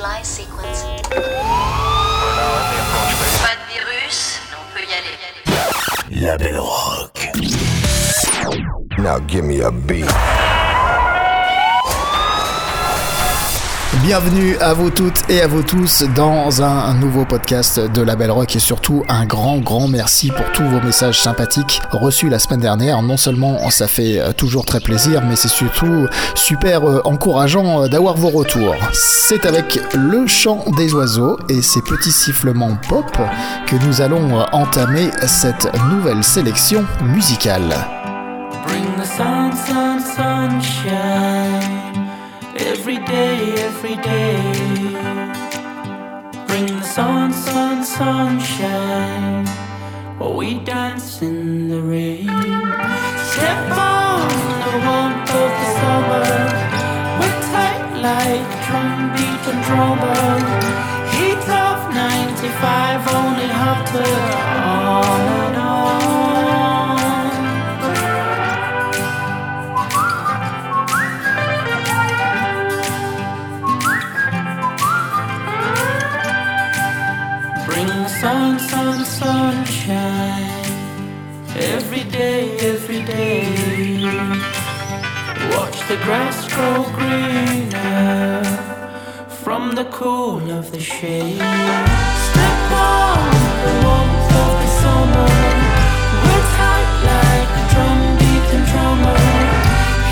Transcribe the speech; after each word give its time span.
Initialize 0.00 0.26
sequence. 0.26 0.86
Pas 3.42 3.54
de 3.54 3.64
virus, 3.68 4.40
on 4.52 4.64
peut 4.74 4.84
y 4.88 4.94
aller. 4.94 6.22
La 6.22 6.38
Belle 6.38 6.58
Rock. 6.58 7.28
Now 8.98 9.18
give 9.26 9.44
me 9.44 9.60
a 9.60 9.70
beat. 9.70 10.06
Bienvenue 14.02 14.56
à 14.60 14.72
vous 14.72 14.88
toutes 14.88 15.28
et 15.28 15.42
à 15.42 15.46
vous 15.46 15.62
tous 15.62 16.04
dans 16.16 16.62
un 16.62 16.94
nouveau 16.94 17.26
podcast 17.26 17.78
de 17.78 18.00
La 18.00 18.16
Belle 18.16 18.30
Rock 18.30 18.56
et 18.56 18.58
surtout 18.58 19.04
un 19.08 19.26
grand 19.26 19.58
grand 19.58 19.88
merci 19.88 20.30
pour 20.30 20.50
tous 20.52 20.64
vos 20.64 20.80
messages 20.80 21.20
sympathiques 21.20 21.82
reçus 21.90 22.30
la 22.30 22.38
semaine 22.38 22.60
dernière. 22.60 23.02
Non 23.02 23.18
seulement 23.18 23.68
ça 23.68 23.88
fait 23.88 24.18
euh, 24.18 24.32
toujours 24.32 24.64
très 24.64 24.80
plaisir, 24.80 25.22
mais 25.22 25.36
c'est 25.36 25.48
surtout 25.48 26.06
super 26.34 26.88
euh, 26.88 27.02
encourageant 27.04 27.82
euh, 27.82 27.88
d'avoir 27.88 28.16
vos 28.16 28.30
retours. 28.30 28.74
C'est 28.92 29.44
avec 29.44 29.78
le 29.94 30.26
chant 30.26 30.64
des 30.78 30.94
oiseaux 30.94 31.38
et 31.50 31.60
ses 31.60 31.82
petits 31.82 32.12
sifflements 32.12 32.78
pop 32.88 33.18
que 33.66 33.76
nous 33.86 34.00
allons 34.00 34.40
entamer 34.52 35.10
cette 35.26 35.70
nouvelle 35.90 36.24
sélection 36.24 36.86
musicale. 37.02 37.76
Bring 38.66 38.84
the 38.96 39.04
sun, 39.04 39.52
sun, 39.52 40.00
sunshine. 40.00 41.69
Every 42.62 42.98
day, 42.98 43.54
every 43.68 43.96
day. 43.96 44.52
Bring 46.46 46.66
the 46.66 46.82
sun, 46.82 47.32
sun, 47.32 47.84
sunshine. 47.84 49.46
While 50.18 50.34
we 50.34 50.58
dance 50.60 51.22
in 51.22 51.68
the 51.68 51.80
rain. 51.80 52.26
Step 53.32 53.70
on 53.72 54.28
the 54.66 54.74
warmth 54.86 55.30
of 55.42 55.50
the 55.60 55.68
summer. 55.80 56.28
We're 57.18 57.40
tight 57.50 57.86
like 58.06 58.48
drum 58.66 59.12
beat 59.14 59.44
and 59.52 59.60
drummer. 59.64 60.24
Heat 61.16 61.46
of 61.66 61.78
95, 61.94 63.14
only 63.14 63.48
hotter. 63.48 64.12
On. 64.68 65.49
Sun, 78.20 78.58
sun, 78.58 79.04
sunshine. 79.06 80.44
Every 81.56 82.04
day, 82.04 82.54
every 82.72 83.02
day. 83.02 83.44
Watch 85.54 85.78
the 85.88 85.96
grass 86.04 86.38
grow 86.52 86.82
greener 86.96 88.44
from 89.42 89.74
the 89.74 89.86
cool 89.86 90.50
of 90.50 90.70
the 90.70 90.80
shade. 90.80 91.40
Step 92.28 92.60
on 92.92 93.20
the 93.64 93.72
warmth 93.84 94.32
of 94.44 94.52
the 94.62 94.70
summer. 94.82 95.30
We're 96.24 96.46
tight 96.60 96.92
like 97.10 97.52
a 97.60 97.64
drum 97.72 98.00
beat 98.18 98.48
and 98.56 98.64
drummer. 98.70 99.18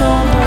Of 0.00 0.30
the 0.32 0.37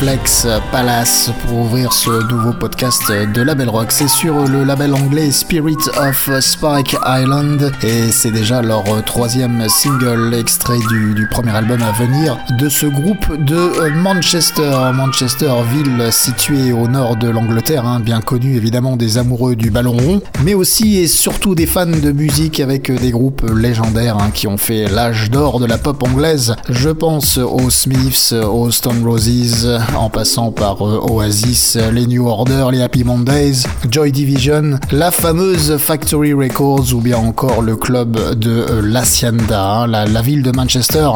Afflex 0.00 0.46
Palace 0.72 1.30
pour 1.42 1.58
ouvrir 1.58 1.92
ce 1.92 2.26
nouveau 2.32 2.54
podcast 2.54 3.02
de 3.12 3.42
Label 3.42 3.68
Rock. 3.68 3.92
C'est 3.92 4.08
sur 4.08 4.46
le 4.48 4.64
label 4.64 4.94
anglais 4.94 5.30
Spirit 5.30 5.76
of 5.98 6.30
Spike 6.40 6.96
Island 7.06 7.70
et 7.82 8.10
c'est 8.10 8.30
déjà 8.30 8.62
leur 8.62 8.84
troisième 9.04 9.68
single 9.68 10.32
extrait 10.32 10.78
du, 10.88 11.12
du 11.12 11.28
premier 11.28 11.50
album 11.50 11.82
à 11.82 11.92
venir 11.92 12.38
de 12.58 12.70
ce 12.70 12.86
groupe 12.86 13.44
de 13.44 13.90
Manchester. 13.90 14.72
Manchester, 14.94 15.52
ville 15.70 16.10
située 16.10 16.72
au 16.72 16.88
nord 16.88 17.16
de 17.16 17.28
l'Angleterre, 17.28 17.84
hein, 17.84 18.00
bien 18.00 18.22
connue 18.22 18.56
évidemment 18.56 18.96
des 18.96 19.18
amoureux 19.18 19.54
du 19.54 19.70
ballon 19.70 19.98
rond, 19.98 20.22
mais 20.42 20.54
aussi 20.54 20.96
et 20.96 21.08
surtout 21.08 21.54
des 21.54 21.66
fans 21.66 21.84
de 21.84 22.10
musique 22.10 22.60
avec 22.60 22.90
des 22.90 23.10
groupes 23.10 23.44
légendaires 23.54 24.16
hein, 24.16 24.30
qui 24.32 24.46
ont 24.46 24.56
fait 24.56 24.88
l'âge 24.88 25.30
d'or 25.30 25.60
de 25.60 25.66
la 25.66 25.76
pop 25.76 26.02
anglaise. 26.02 26.56
Je 26.70 26.88
pense 26.88 27.36
aux 27.36 27.68
Smiths, 27.68 28.32
aux 28.32 28.70
Stone 28.70 29.04
Roses, 29.04 29.78
en 29.96 30.08
passant 30.10 30.50
par 30.52 30.86
euh, 30.86 31.00
Oasis, 31.10 31.76
les 31.92 32.06
New 32.06 32.26
Order, 32.26 32.68
les 32.72 32.82
Happy 32.82 33.04
Mondays, 33.04 33.64
Joy 33.90 34.12
Division, 34.12 34.78
la 34.92 35.10
fameuse 35.10 35.76
Factory 35.78 36.32
Records 36.32 36.92
ou 36.94 37.00
bien 37.00 37.18
encore 37.18 37.62
le 37.62 37.76
club 37.76 38.38
de 38.38 38.50
euh, 38.50 38.80
l'Hacienda. 38.82 39.62
hein. 39.62 39.86
La, 39.86 40.06
la 40.06 40.22
ville 40.22 40.42
de 40.42 40.50
Manchester 40.52 41.08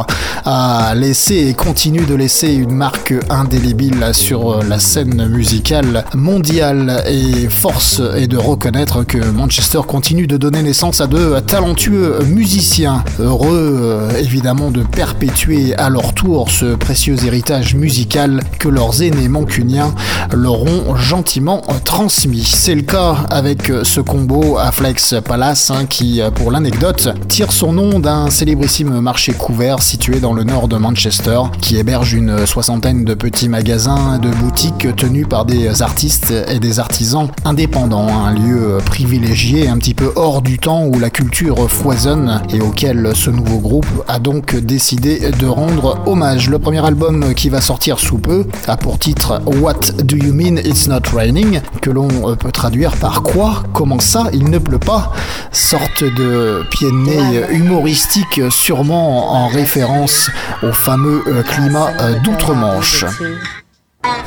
a 0.44 0.94
laissé 0.94 1.34
et 1.48 1.54
continue 1.54 2.04
de 2.04 2.14
laisser 2.14 2.52
une 2.52 2.72
marque 2.72 3.14
indélébile 3.30 4.10
sur 4.12 4.50
euh, 4.52 4.62
la 4.68 4.78
scène 4.78 5.26
musicale 5.28 6.04
mondiale 6.14 7.02
et 7.08 7.48
force 7.48 8.00
est 8.16 8.26
de 8.28 8.36
reconnaître 8.38 9.04
que 9.04 9.18
Manchester 9.18 9.80
continue 9.86 10.26
de 10.26 10.36
donner 10.36 10.62
naissance 10.62 11.00
à 11.00 11.06
de 11.06 11.38
talentueux 11.40 12.18
musiciens 12.24 13.02
heureux 13.18 13.78
euh, 13.82 14.10
évidemment 14.18 14.70
de 14.70 14.82
perpétuer 14.82 15.74
à 15.76 15.88
leur 15.90 16.14
tour 16.14 16.50
ce 16.50 16.74
précieux 16.74 17.16
héritage 17.24 17.74
musical 17.74 18.42
leurs 18.68 19.02
aînés 19.02 19.28
mancuniens 19.28 19.94
leur 20.32 20.62
ont 20.62 20.96
gentiment 20.96 21.62
transmis. 21.84 22.44
C'est 22.44 22.74
le 22.74 22.82
cas 22.82 23.16
avec 23.30 23.70
ce 23.82 24.00
combo 24.00 24.58
Afflex 24.58 25.14
Palace 25.24 25.70
hein, 25.70 25.86
qui, 25.86 26.20
pour 26.34 26.50
l'anecdote, 26.50 27.08
tire 27.28 27.52
son 27.52 27.72
nom 27.72 27.98
d'un 27.98 28.30
célébrissime 28.30 29.00
marché 29.00 29.32
couvert 29.32 29.82
situé 29.82 30.20
dans 30.20 30.32
le 30.32 30.44
nord 30.44 30.68
de 30.68 30.76
Manchester 30.76 31.40
qui 31.60 31.76
héberge 31.76 32.12
une 32.12 32.46
soixantaine 32.46 33.04
de 33.04 33.14
petits 33.14 33.48
magasins 33.48 34.18
de 34.18 34.28
boutiques 34.30 34.94
tenus 34.96 35.26
par 35.28 35.44
des 35.44 35.82
artistes 35.82 36.32
et 36.48 36.58
des 36.58 36.78
artisans 36.80 37.28
indépendants, 37.44 38.24
un 38.24 38.32
lieu 38.32 38.78
privilégié 38.84 39.68
un 39.68 39.78
petit 39.78 39.94
peu 39.94 40.12
hors 40.16 40.42
du 40.42 40.58
temps 40.58 40.84
où 40.84 40.98
la 40.98 41.10
culture 41.10 41.70
foisonne 41.70 42.42
et 42.52 42.60
auquel 42.60 43.12
ce 43.14 43.30
nouveau 43.30 43.58
groupe 43.58 44.04
a 44.08 44.18
donc 44.18 44.56
décidé 44.56 45.30
de 45.38 45.46
rendre 45.46 45.98
hommage. 46.06 46.48
Le 46.48 46.58
premier 46.58 46.84
album 46.84 47.34
qui 47.34 47.48
va 47.48 47.60
sortir 47.60 47.98
sous 47.98 48.18
peu 48.18 48.46
a 48.66 48.76
pour 48.76 48.98
titre 48.98 49.40
What 49.46 50.02
Do 50.02 50.16
You 50.16 50.32
Mean 50.32 50.58
It's 50.58 50.88
Not 50.88 51.02
Raining 51.14 51.60
que 51.80 51.90
l'on 51.90 52.08
euh, 52.30 52.34
peut 52.34 52.52
traduire 52.52 52.92
par 52.96 53.22
quoi 53.22 53.62
Comment 53.72 54.00
ça 54.00 54.24
Il 54.32 54.50
ne 54.50 54.58
pleut 54.58 54.78
pas 54.78 55.12
Sorte 55.52 56.02
de 56.04 56.64
pied 56.70 56.90
de 56.90 56.96
nez 56.96 57.44
humoristique 57.50 58.40
sûrement 58.50 59.34
en 59.34 59.48
référence 59.48 60.30
au 60.62 60.72
fameux 60.72 61.22
euh, 61.26 61.42
climat 61.42 61.92
euh, 62.00 62.18
d'outre-Manche. 62.20 63.04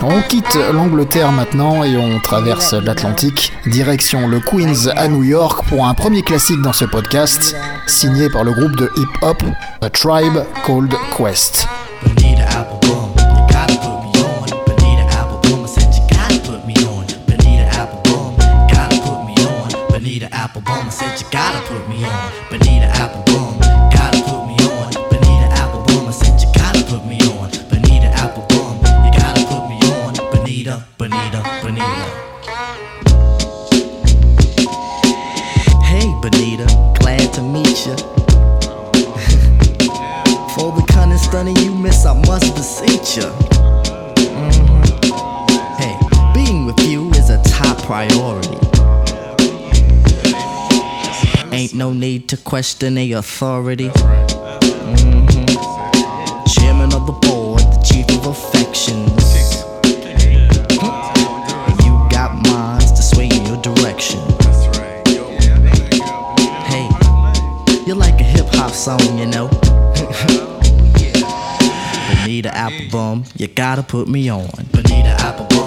On 0.02 0.22
quitte 0.22 0.58
l'Angleterre 0.74 1.32
maintenant 1.32 1.84
et 1.84 1.98
on 1.98 2.20
traverse 2.20 2.74
l'Atlantique, 2.74 3.52
direction 3.66 4.28
le 4.28 4.40
Queens 4.40 4.92
à 4.96 5.08
New 5.08 5.24
York 5.24 5.66
pour 5.70 5.88
un 5.88 5.94
premier 5.94 6.22
classique 6.22 6.62
dans 6.62 6.74
ce 6.74 6.86
podcast, 6.86 7.56
signé 7.86 8.30
par 8.30 8.44
le 8.44 8.52
groupe 8.52 8.76
de 8.76 8.90
hip-hop 8.98 9.44
A 9.82 9.90
Tribe 9.90 10.44
Called 10.66 10.94
Quest. 11.16 11.68
I 20.70 20.90
said 20.90 21.20
you 21.20 21.28
gotta 21.32 21.66
put 21.68 21.88
me 21.88 22.04
on. 22.04 22.32
Bonita 22.50 22.88
Applebum, 23.00 23.60
gotta 23.92 24.20
put 24.24 24.46
me 24.48 24.56
on. 24.68 24.92
Bonita 25.10 25.48
Applebum, 25.56 26.08
I 26.08 26.12
said 26.12 26.42
you 26.42 26.48
gotta 26.54 26.84
put 26.84 27.06
me 27.06 27.20
on. 27.22 27.50
Bonita 27.70 28.12
Applebum, 28.16 28.76
you 29.06 29.12
gotta 29.18 29.46
put 29.48 29.64
me 29.70 29.78
on. 29.96 30.14
Bonita, 30.32 30.84
Bonita, 30.98 31.42
Bonita. 31.62 32.06
Hey, 35.84 36.08
Bonita, 36.22 36.66
glad 37.00 37.34
to 37.34 37.42
meet 37.42 37.86
you. 37.86 37.96
For 40.54 40.72
the 40.76 40.84
cunning 40.90 41.18
stunning 41.18 41.56
you 41.58 41.74
miss, 41.74 42.06
I 42.06 42.14
must 42.26 42.56
beseech 42.56 42.87
no 51.78 51.94
need 51.94 52.28
to 52.30 52.38
question 52.38 52.98
a 52.98 53.12
authority. 53.12 53.90
Mhm. 53.90 55.48
Chairman 56.56 56.92
of 56.94 57.06
the 57.06 57.12
board, 57.28 57.62
the 57.62 57.80
chief 57.86 58.08
of 58.18 58.26
affections. 58.26 59.24
Hmm. 60.82 60.92
You 61.86 61.94
got 62.10 62.30
minds 62.48 62.92
to 62.94 63.02
sway 63.04 63.28
in 63.30 63.46
your 63.46 63.58
direction. 63.62 64.20
Hey, 66.72 66.88
you're 67.86 67.96
like 68.08 68.20
a 68.22 68.28
hip 68.36 68.48
hop 68.56 68.72
song, 68.72 69.18
you 69.20 69.28
know. 69.28 69.48
Bonita 72.10 72.50
Applebum, 72.50 73.26
you 73.40 73.48
gotta 73.48 73.84
put 73.84 74.08
me 74.08 74.30
on. 74.30 74.50
Bonita 74.72 75.16
Applebum, 75.20 75.67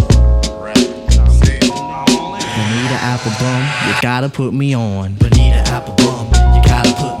Bonita 3.01 3.17
Applebum, 3.17 3.87
you 3.87 4.01
gotta 4.01 4.29
put 4.29 4.53
me 4.53 4.75
on. 4.75 5.15
Bonita 5.15 5.63
Applebum, 5.65 6.55
you 6.55 6.63
gotta 6.63 6.93
put 6.93 7.19
me 7.19 7.20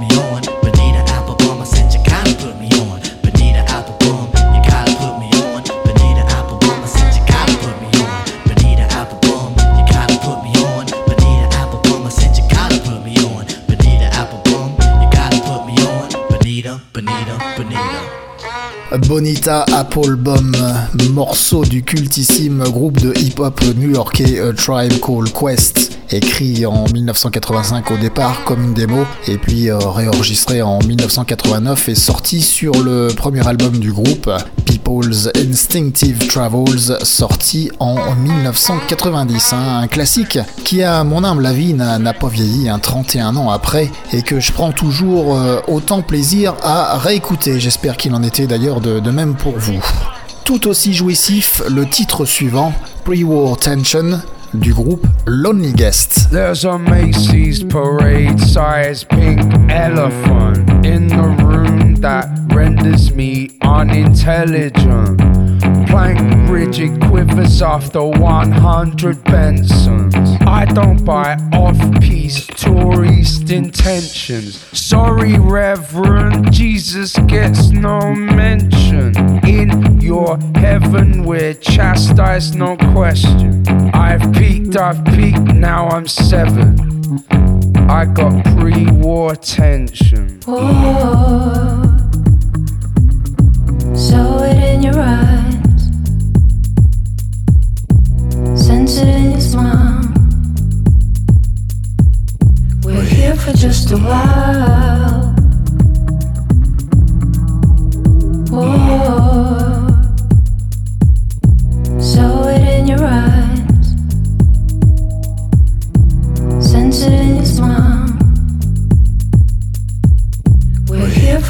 Bonita 18.97 19.63
Applebum, 19.73 20.51
morceau 21.11 21.63
du 21.63 21.81
cultissime 21.81 22.61
groupe 22.63 22.99
de 22.99 23.17
hip-hop 23.17 23.61
new-yorkais 23.77 24.39
A 24.41 24.51
Tribe 24.51 24.99
Called 24.99 25.31
Quest, 25.31 25.80
écrit 26.11 26.65
en 26.65 26.85
1985 26.93 27.91
au 27.91 27.97
départ 27.97 28.43
comme 28.43 28.63
une 28.63 28.73
démo, 28.73 29.05
et 29.27 29.37
puis 29.37 29.69
euh, 29.69 29.77
réenregistré 29.77 30.61
en 30.61 30.79
1989 30.79 31.89
et 31.89 31.95
sorti 31.95 32.41
sur 32.41 32.83
le 32.83 33.07
premier 33.15 33.47
album 33.47 33.79
du 33.79 33.91
groupe, 33.91 34.29
People's 34.65 35.29
Instinctive 35.35 36.27
Travels, 36.27 36.97
sorti 37.03 37.71
en 37.79 38.15
1990. 38.15 39.53
hein. 39.53 39.79
un 39.83 39.87
classique 39.87 40.39
qui, 40.63 40.83
à 40.83 41.03
mon 41.03 41.23
humble 41.23 41.45
avis, 41.45 41.73
n'a 41.73 42.13
pas 42.13 42.27
vieilli 42.27 42.69
un 42.69 42.79
31 42.79 43.35
ans 43.37 43.49
après, 43.49 43.89
et 44.11 44.21
que 44.21 44.39
je 44.39 44.51
prends 44.51 44.71
toujours 44.71 45.37
euh, 45.37 45.59
autant 45.67 46.01
plaisir 46.01 46.55
à 46.63 46.97
réécouter. 46.97 47.59
J'espère 47.59 47.97
qu'il 47.97 48.13
en 48.13 48.23
était 48.23 48.47
d'ailleurs 48.47 48.81
de 48.81 49.11
même 49.11 49.35
pour 49.35 49.57
vous. 49.57 49.83
Tout 50.43 50.67
aussi 50.67 50.93
jouissif, 50.93 51.61
le 51.69 51.87
titre 51.87 52.25
suivant, 52.25 52.73
Pre-War 53.05 53.57
Tension, 53.57 54.19
du 54.59 54.73
groupe 54.73 55.05
Lonely 55.25 55.71
Guest. 55.73 56.29
There's 56.31 56.65
a 56.65 56.77
Macy's 56.77 57.63
parade 57.63 58.39
sized 58.39 59.09
pink 59.09 59.39
elephant 59.69 60.85
in 60.85 61.07
the 61.07 61.35
room 61.43 61.95
that 61.95 62.27
renders 62.53 63.13
me 63.13 63.57
unintelligent. 63.61 65.50
Plank 65.91 66.49
rigid 66.49 67.01
quivers 67.01 67.61
after 67.61 68.01
100 68.03 69.17
Bensons. 69.25 70.47
I 70.47 70.63
don't 70.65 71.03
buy 71.03 71.35
off 71.53 71.77
piece 71.99 72.47
tourist 72.47 73.51
intentions. 73.51 74.55
Sorry, 74.71 75.37
Reverend, 75.37 76.53
Jesus 76.53 77.17
gets 77.27 77.69
no 77.71 77.99
mention. 78.15 79.13
In 79.45 79.99
your 79.99 80.39
heaven, 80.55 81.25
we're 81.25 81.55
chastised, 81.55 82.55
no 82.55 82.77
question. 82.93 83.67
I've 83.93 84.31
peaked, 84.33 84.77
I've 84.77 85.03
peaked, 85.05 85.53
now 85.53 85.89
I'm 85.89 86.07
seven. 86.07 86.77
I 87.89 88.05
got 88.05 88.45
pre 88.57 88.89
war 88.91 89.35
tension. 89.35 90.39
Oh, 90.47 91.97
saw 93.93 94.43
it 94.43 94.55
in 94.73 94.83
your 94.83 94.97
eyes, 94.97 95.40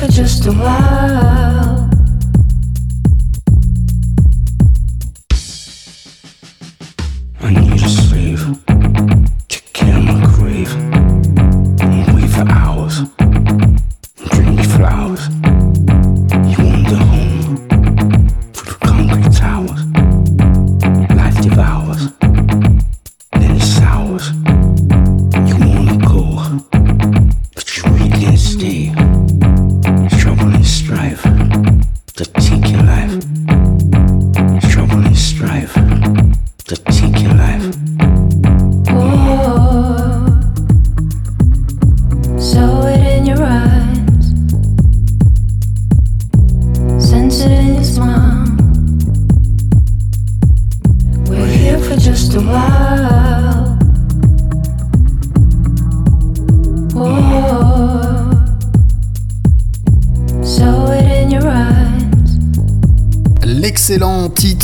for 0.01 0.07
just 0.07 0.47
a 0.47 0.51
while. 0.51 2.00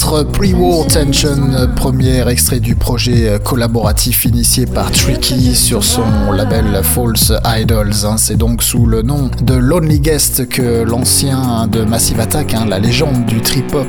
Pre-War 0.07 0.87
Tension, 0.87 1.51
premier 1.75 2.25
extrait 2.29 2.61
du 2.61 2.75
projet 2.75 3.39
collaboratif 3.43 4.23
initié 4.23 4.65
par 4.65 4.89
Tricky 4.89 5.53
sur 5.53 5.83
son 5.83 6.31
label 6.31 6.79
False 6.81 7.33
Idols. 7.45 8.05
hein. 8.05 8.15
C'est 8.17 8.37
donc 8.37 8.63
sous 8.63 8.85
le 8.85 9.01
nom 9.01 9.29
de 9.41 9.53
Lonely 9.53 9.99
Guest 9.99 10.47
que 10.47 10.83
l'ancien 10.83 11.67
de 11.67 11.81
Massive 11.83 12.21
Attack, 12.21 12.53
hein, 12.53 12.65
la 12.69 12.79
légende 12.79 13.25
du 13.25 13.41
trip-hop 13.41 13.87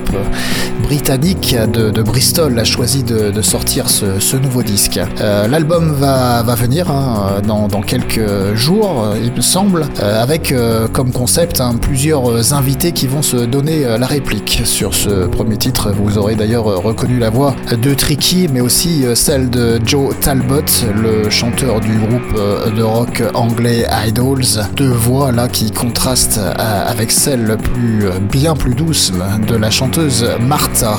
britannique 0.83 1.55
de, 1.73 2.03
Bristol, 2.03 2.59
a 2.59 2.65
choisi 2.65 3.05
de, 3.05 3.41
sortir 3.43 3.89
ce, 3.89 4.37
nouveau 4.37 4.63
disque. 4.63 4.99
Euh, 5.21 5.47
L'album 5.47 5.93
va, 5.93 6.43
venir 6.55 6.91
hein, 6.91 7.41
dans, 7.47 7.69
quelques 7.83 8.55
jours, 8.55 9.15
il 9.23 9.33
me 9.33 9.41
semble, 9.41 9.87
euh, 10.01 10.23
avec 10.23 10.51
euh, 10.51 10.89
comme 10.89 11.13
concept 11.13 11.63
plusieurs 11.81 12.53
invités 12.53 12.93
qui 12.93 13.07
vont 13.07 13.23
se 13.23 13.37
donner 13.37 13.85
la 13.99 14.07
réplique 14.07 14.63
sur 14.65 14.95
ce 14.95 15.27
premier 15.27 15.57
titre. 15.57 15.91
Aurez 16.17 16.37
d'ailleurs 16.37 16.69
euh, 16.69 16.77
reconnu 16.77 17.19
la 17.19 17.29
voix 17.29 17.55
de 17.71 17.93
Tricky, 17.93 18.49
mais 18.51 18.61
aussi 18.61 19.05
euh, 19.05 19.15
celle 19.15 19.51
de 19.51 19.79
Joe 19.85 20.15
Talbot, 20.21 20.63
le 20.95 21.29
chanteur 21.29 21.81
du 21.81 21.99
groupe 21.99 22.35
euh, 22.37 22.71
de 22.71 22.83
rock 22.83 23.23
anglais 23.35 23.85
Idols. 24.07 24.45
Deux 24.77 24.89
voix 24.91 25.33
là 25.33 25.49
qui 25.49 25.71
contrastent 25.71 26.41
avec 26.59 27.11
celle 27.11 27.57
plus 27.57 28.05
bien 28.31 28.55
plus 28.55 28.75
douce 28.75 29.13
de 29.47 29.57
la 29.57 29.71
chanteuse 29.71 30.27
Martha. 30.41 30.97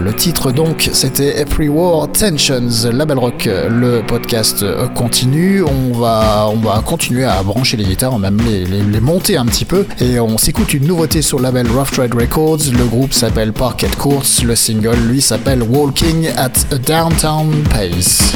Le 0.00 0.12
titre 0.14 0.52
donc 0.52 0.90
c'était 0.92 1.44
Pre-War 1.44 2.08
Tensions, 2.12 2.90
Label 2.92 3.18
Rock. 3.18 3.48
Le 3.68 4.02
podcast 4.06 4.64
continue. 4.94 5.62
On 5.62 5.98
va 5.98 6.48
on 6.50 6.56
va 6.56 6.80
continuer 6.84 7.24
à 7.24 7.42
brancher 7.42 7.76
les 7.76 7.84
guitares, 7.84 8.18
même 8.18 8.38
les, 8.46 8.64
les, 8.64 8.82
les 8.82 9.00
monter 9.00 9.36
un 9.36 9.46
petit 9.46 9.64
peu, 9.64 9.84
et 10.00 10.20
on 10.20 10.38
s'écoute 10.38 10.72
une 10.74 10.86
nouveauté 10.86 11.22
sur 11.22 11.38
le 11.38 11.44
label 11.44 11.66
Rough 11.70 11.90
Trade 11.92 12.14
Records. 12.14 12.70
Le 12.72 12.84
groupe 12.84 13.12
s'appelle 13.12 13.52
Parquet 13.52 13.90
Courts. 13.98 14.37
Le 14.44 14.54
single 14.54 14.96
lui 15.08 15.20
s'appelle 15.20 15.62
Walking 15.62 16.28
at 16.36 16.52
a 16.70 16.78
Downtown 16.78 17.64
Pace. 17.70 18.32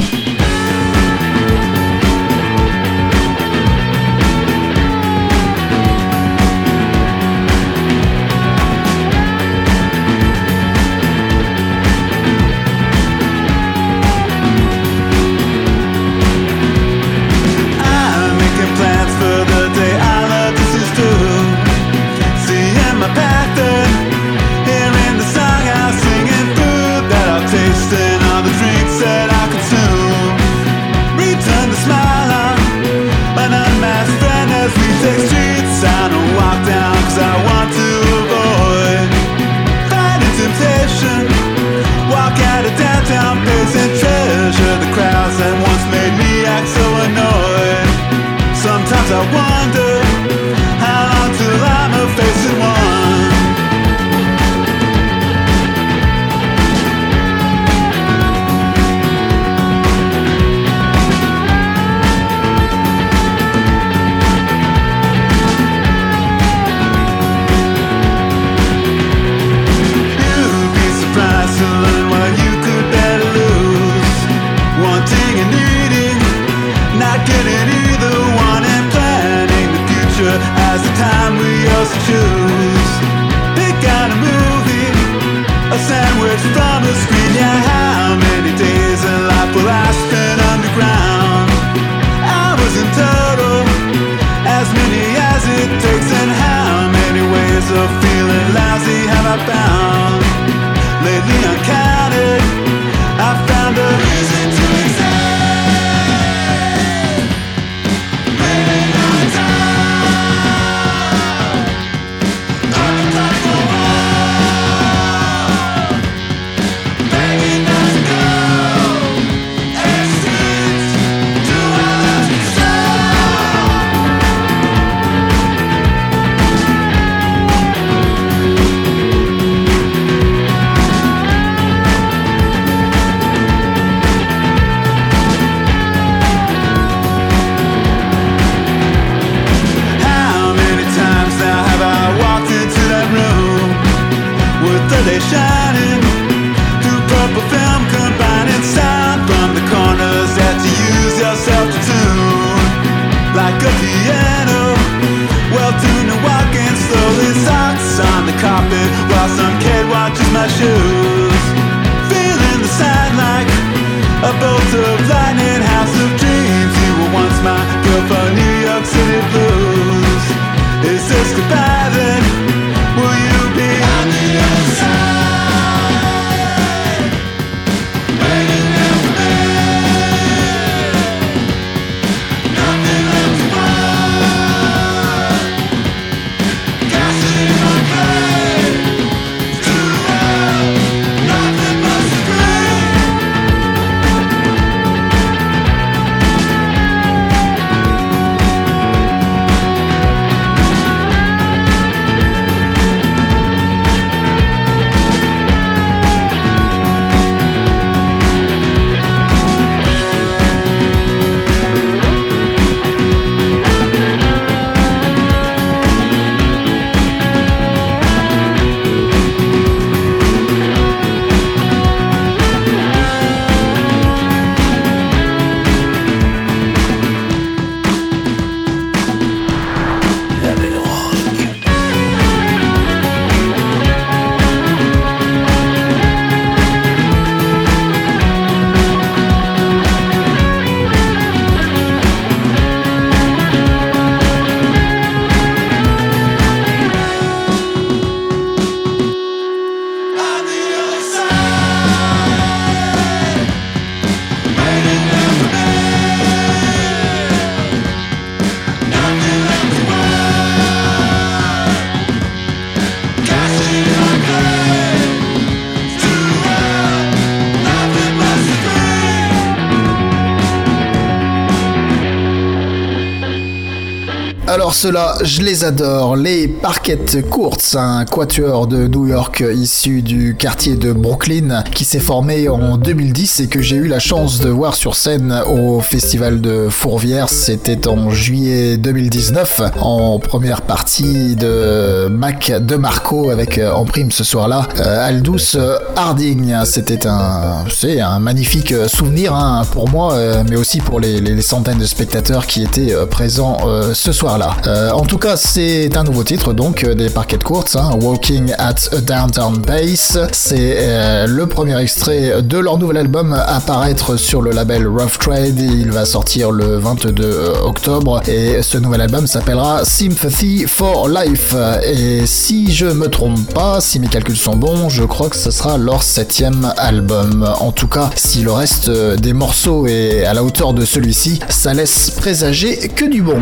Alors 274.73 274.81
ceux-là, 274.81 275.15
je 275.23 275.43
les 275.43 275.63
adore. 275.65 276.15
Les 276.15 276.47
Parquet 276.47 276.97
Courts, 277.29 277.59
un 277.75 278.05
quatuor 278.05 278.65
de 278.65 278.87
New 278.87 279.05
York 279.05 279.43
issu 279.55 280.01
du 280.01 280.35
quartier 280.35 280.77
de 280.77 280.91
Brooklyn 280.91 281.61
qui 281.75 281.85
s'est 281.85 281.99
formé 281.99 282.49
en 282.49 282.77
2010 282.77 283.41
et 283.41 283.47
que 283.47 283.61
j'ai 283.61 283.75
eu 283.75 283.87
la 283.87 283.99
chance 283.99 284.39
de 284.39 284.49
voir 284.49 284.73
sur 284.73 284.95
scène 284.95 285.43
au 285.47 285.79
festival 285.79 286.41
de 286.41 286.69
Fourvière. 286.71 287.29
C'était 287.29 287.87
en 287.87 288.09
juillet 288.09 288.77
2019 288.77 289.61
en 289.79 290.17
première 290.17 290.63
partie 290.63 291.35
de 291.35 292.07
Mac 292.07 292.51
de 292.59 292.75
Marco 292.75 293.29
avec 293.29 293.59
euh, 293.59 293.71
en 293.71 293.85
prime 293.85 294.11
ce 294.11 294.23
soir-là 294.23 294.67
euh, 294.79 295.07
Aldous 295.07 295.55
Harding. 295.95 296.51
C'était 296.65 297.05
un, 297.05 297.65
c'est 297.69 298.01
un 298.01 298.17
magnifique 298.17 298.73
souvenir 298.87 299.35
hein, 299.35 299.61
pour 299.71 299.87
moi, 299.89 300.13
euh, 300.13 300.43
mais 300.49 300.55
aussi 300.55 300.79
pour 300.79 300.99
les, 300.99 301.41
centaines 301.43 301.77
de 301.79 301.85
spectateurs 301.85 302.47
qui 302.47 302.63
étaient 302.63 302.95
présents 303.07 303.57
ce 303.93 304.11
soir-là. 304.11 304.55
Euh, 304.65 304.91
en 304.91 305.01
tout 305.01 305.17
cas, 305.17 305.35
c'est 305.35 305.95
un 305.97 306.03
nouveau 306.03 306.23
titre 306.23 306.53
donc 306.53 306.83
euh, 306.83 306.93
des 306.93 307.09
Parquet 307.09 307.37
Courts, 307.37 307.65
hein, 307.75 307.91
Walking 308.01 308.53
at 308.57 308.75
a 308.91 309.01
Downtown 309.01 309.57
Base. 309.57 310.19
C'est 310.31 310.75
euh, 310.77 311.27
le 311.27 311.47
premier 311.47 311.77
extrait 311.81 312.41
de 312.41 312.57
leur 312.57 312.77
nouvel 312.77 312.97
album 312.97 313.33
à 313.33 313.55
apparaître 313.55 314.15
sur 314.15 314.41
le 314.41 314.51
label 314.51 314.87
Rough 314.87 315.19
Trade. 315.19 315.59
Il 315.59 315.91
va 315.91 316.05
sortir 316.05 316.51
le 316.51 316.77
22 316.77 317.53
octobre 317.63 318.21
et 318.27 318.61
ce 318.61 318.77
nouvel 318.77 319.01
album 319.01 319.27
s'appellera 319.27 319.83
Sympathy 319.83 320.65
for 320.65 321.09
Life. 321.09 321.53
Et 321.85 322.25
si 322.25 322.71
je 322.71 322.85
me 322.85 323.07
trompe 323.07 323.53
pas, 323.53 323.81
si 323.81 323.99
mes 323.99 324.07
calculs 324.07 324.37
sont 324.37 324.55
bons, 324.55 324.87
je 324.87 325.03
crois 325.03 325.29
que 325.29 325.35
ce 325.35 325.51
sera 325.51 325.77
leur 325.77 326.03
septième 326.03 326.71
album. 326.77 327.49
En 327.59 327.71
tout 327.73 327.87
cas, 327.87 328.09
si 328.15 328.41
le 328.41 328.51
reste 328.51 328.89
des 328.89 329.33
morceaux 329.33 329.87
est 329.87 330.23
à 330.23 330.33
la 330.33 330.43
hauteur 330.43 330.73
de 330.73 330.85
celui-ci, 330.85 331.39
ça 331.49 331.73
laisse 331.73 332.11
présager 332.11 332.87
que 332.95 333.05
du 333.05 333.21
bon. 333.21 333.41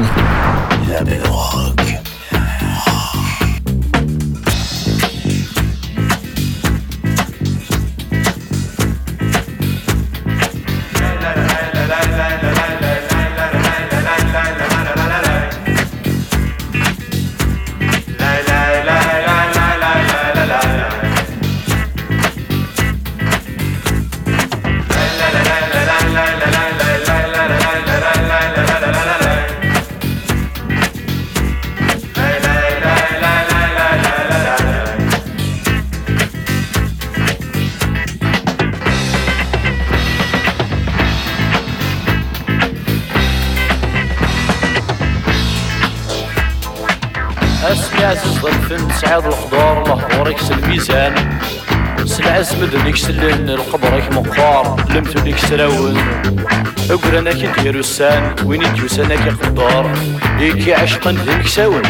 La 0.91 1.05
belle 1.05 1.23
rock. 1.23 2.10
اسمع 47.63 48.13
تصدر 48.13 48.51
فيلم 48.51 48.89
سعاد 48.89 49.25
الخضار 49.25 49.83
الله 49.83 50.19
وراك 50.19 50.39
سلميزان 50.39 51.39
سلع 52.05 52.41
زمد 52.41 52.75
ليك 52.75 52.95
سلهن 52.95 53.49
القبرك 53.49 54.13
مقار 54.13 54.85
لمثلك 54.89 55.37
سراون 55.37 55.97
اقرانا 56.89 57.31
كي 57.33 57.61
ديرو 57.63 57.79
السان 57.79 58.35
وين 58.45 58.61
يتوسانا 58.61 59.11
إيه 59.11 59.17
كي 59.17 59.29
قدار 59.29 59.91
ليكي 60.39 60.73
عشقا 60.73 61.11
ليك 61.11 61.47
ساون 61.47 61.81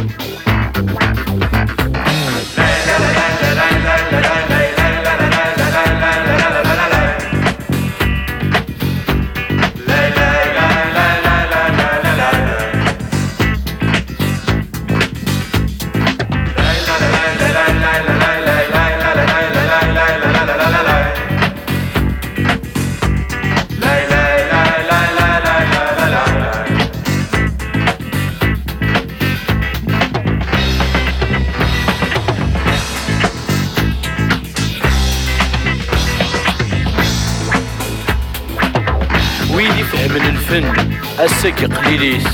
الفن 41.31 41.31
الساقي 41.31 41.67
قليليس 41.67 42.25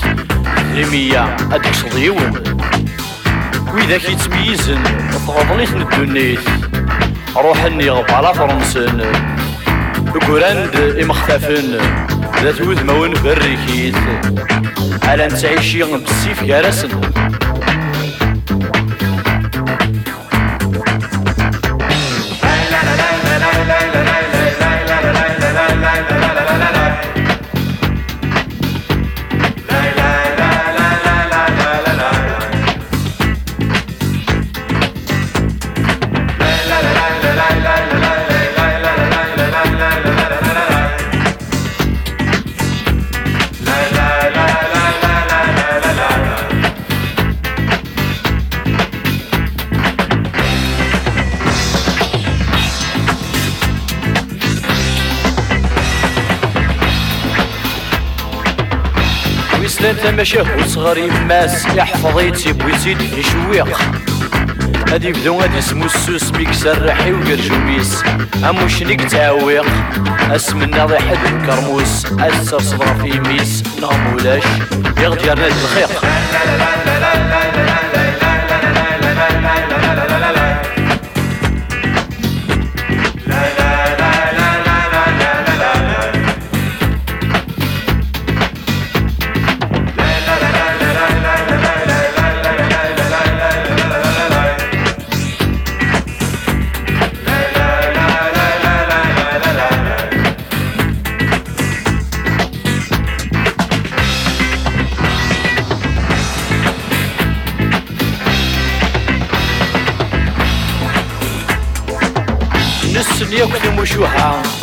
رمية 0.77 1.37
هذيك 1.53 1.75
صديون 1.75 2.43
وإذا 3.75 3.95
يتميزن 3.95 4.83
تفضليت 5.13 5.73
الدنيس 5.73 6.41
روح 7.37 7.65
النيغ 7.65 8.13
على 8.15 8.35
فرنسن 8.35 9.13
كوراند 10.27 10.77
إمختفن 11.03 11.79
ذات 12.43 12.61
وذ 12.61 12.85
موين 12.85 13.15
بريكيت 13.25 13.97
على 15.03 15.27
نتعيشي 15.27 15.83
بالسيف 15.83 16.43
تماشاه 60.18 60.58
وصغار 60.58 60.98
يماس 60.98 61.66
يحفظ 61.66 62.20
يتسيب 62.20 62.66
ويزيد 62.66 63.02
يشويق 63.02 63.80
هادي 64.90 65.12
بدو 65.12 65.40
هادي 65.40 65.60
اسمو 65.60 65.86
السوس 65.86 66.32
ميك 66.32 66.54
سرحي 66.54 67.14
وقرجوميس 67.14 68.04
أمو 68.50 68.68
شنيك 68.68 69.02
تعويق 69.02 69.66
اسم 70.32 70.62
الناضي 70.62 70.98
حد 70.98 71.46
كرموس 71.46 72.06
أسر 72.06 72.62
صبرا 72.62 72.94
في 72.94 73.20
ميس 73.20 73.64
نغمولاش 73.82 74.44
يغدي 74.98 75.34
الخيق. 75.34 76.02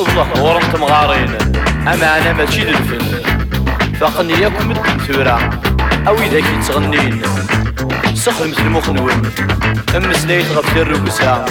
الله. 0.01 0.57
انت 0.57 0.77
مغارين. 0.77 1.29
أما 1.89 2.19
أنا 2.19 2.33
ماشي 2.33 2.65
للفن. 2.65 2.99
فقنياكم 4.01 4.71
الدكتورة. 4.71 5.61
أو 6.09 6.15
إذا 6.15 6.41
كي 6.41 6.59
تغنين. 6.69 7.23
سخدمت 8.15 8.59
المخ 8.59 8.91
نون 8.91 9.23
مسليت 9.95 10.47
غف 10.53 10.77
الرقصة 10.77 11.45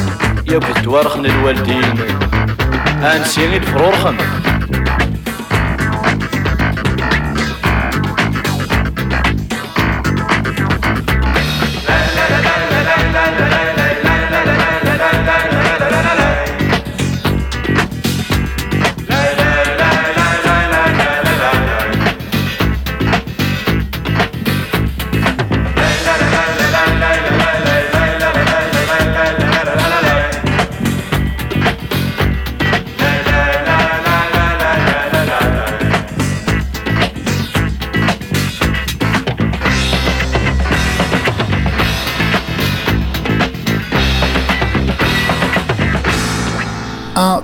يا 0.51 0.57
بدوارخن 0.57 1.25
الوالدين. 1.25 1.95
انسيني 3.03 3.57
الفرورخن 3.57 4.17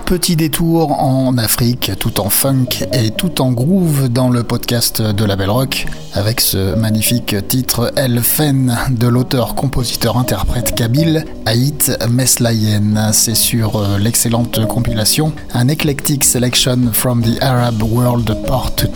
petit 0.09 0.35
détour 0.35 1.03
en 1.03 1.37
Afrique, 1.37 1.91
tout 1.99 2.19
en 2.19 2.31
funk 2.31 2.65
et 2.93 3.11
tout 3.11 3.41
en 3.41 3.51
groove 3.51 4.09
dans 4.09 4.31
le 4.31 4.41
podcast 4.43 5.03
de 5.03 5.23
la 5.23 5.35
Belle 5.35 5.51
Rock, 5.51 5.85
avec 6.19 6.41
ce 6.41 6.75
magnifique 6.75 7.33
titre 7.47 7.93
El 7.95 8.21
Fen 8.21 8.77
de 8.89 9.07
l'auteur-compositeur-interprète 9.07 10.75
kabyle 10.75 11.25
Haït 11.45 11.97
Meslayen. 12.09 13.11
C'est 13.13 13.35
sur 13.35 13.77
euh, 13.77 13.97
l'excellente 13.97 14.65
compilation 14.67 15.31
Un 15.53 15.69
Eclectic 15.69 16.25
Selection 16.25 16.89
from 16.91 17.23
the 17.23 17.41
Arab 17.41 17.81
World 17.81 18.35
Part 18.45 18.71
2 18.81 18.89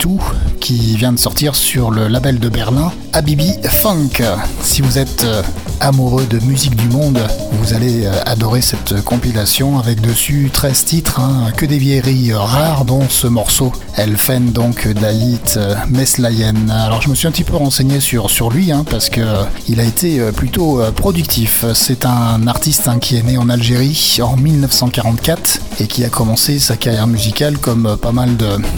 qui 0.60 0.98
vient 0.98 1.14
de 1.14 1.18
sortir 1.20 1.56
sur 1.56 1.92
le 1.92 2.10
label 2.10 2.40
de 2.40 2.50
Berlin 2.50 2.92
Habibi 3.14 3.54
Funk. 3.64 4.22
Si 4.62 4.82
vous 4.82 4.98
êtes 4.98 5.24
euh, 5.24 5.42
amoureux 5.80 6.26
de 6.26 6.40
musique 6.40 6.76
du 6.76 6.90
monde, 6.90 7.20
vous 7.54 7.74
allez 7.74 8.06
euh, 8.06 8.12
adorer 8.26 8.62
cette 8.62 9.02
compilation 9.04 9.80
avec 9.80 10.02
dessus 10.02 10.50
13 10.52 10.86
titres, 10.86 11.20
hein, 11.22 11.52
que 11.56 11.66
des 11.66 11.78
vieilleries 11.78 12.34
rares, 12.34 12.84
dont 12.84 13.08
ce 13.08 13.28
morceau 13.28 13.72
Elfen, 13.96 14.52
donc 14.52 14.88
d'Aït 14.88 15.58
Meslayen. 15.90 16.56
Me 17.14 17.18
suis 17.18 17.28
un 17.28 17.32
petit 17.32 17.44
peu 17.44 17.56
renseigné 17.56 18.00
sur, 18.00 18.50
lui, 18.50 18.72
hein, 18.72 18.84
parce 18.90 19.10
que 19.10 19.22
euh, 19.22 19.44
il 19.70 19.80
a 19.80 19.84
été 19.84 20.20
plutôt 20.32 20.82
productif. 20.96 21.64
C'est 21.76 22.06
un 22.06 22.48
artiste 22.48 22.88
hein, 22.88 22.98
qui 22.98 23.18
est 23.18 23.22
né 23.22 23.38
en 23.38 23.50
Algérie 23.50 24.18
en 24.22 24.36
1944 24.36 25.60
et 25.80 25.86
qui 25.86 26.04
a 26.04 26.10
commencé 26.10 26.58
sa 26.58 26.76
carrière 26.76 27.06
musicale 27.06 27.58
comme 27.60 27.98
pas 28.02 28.12
mal 28.12 28.32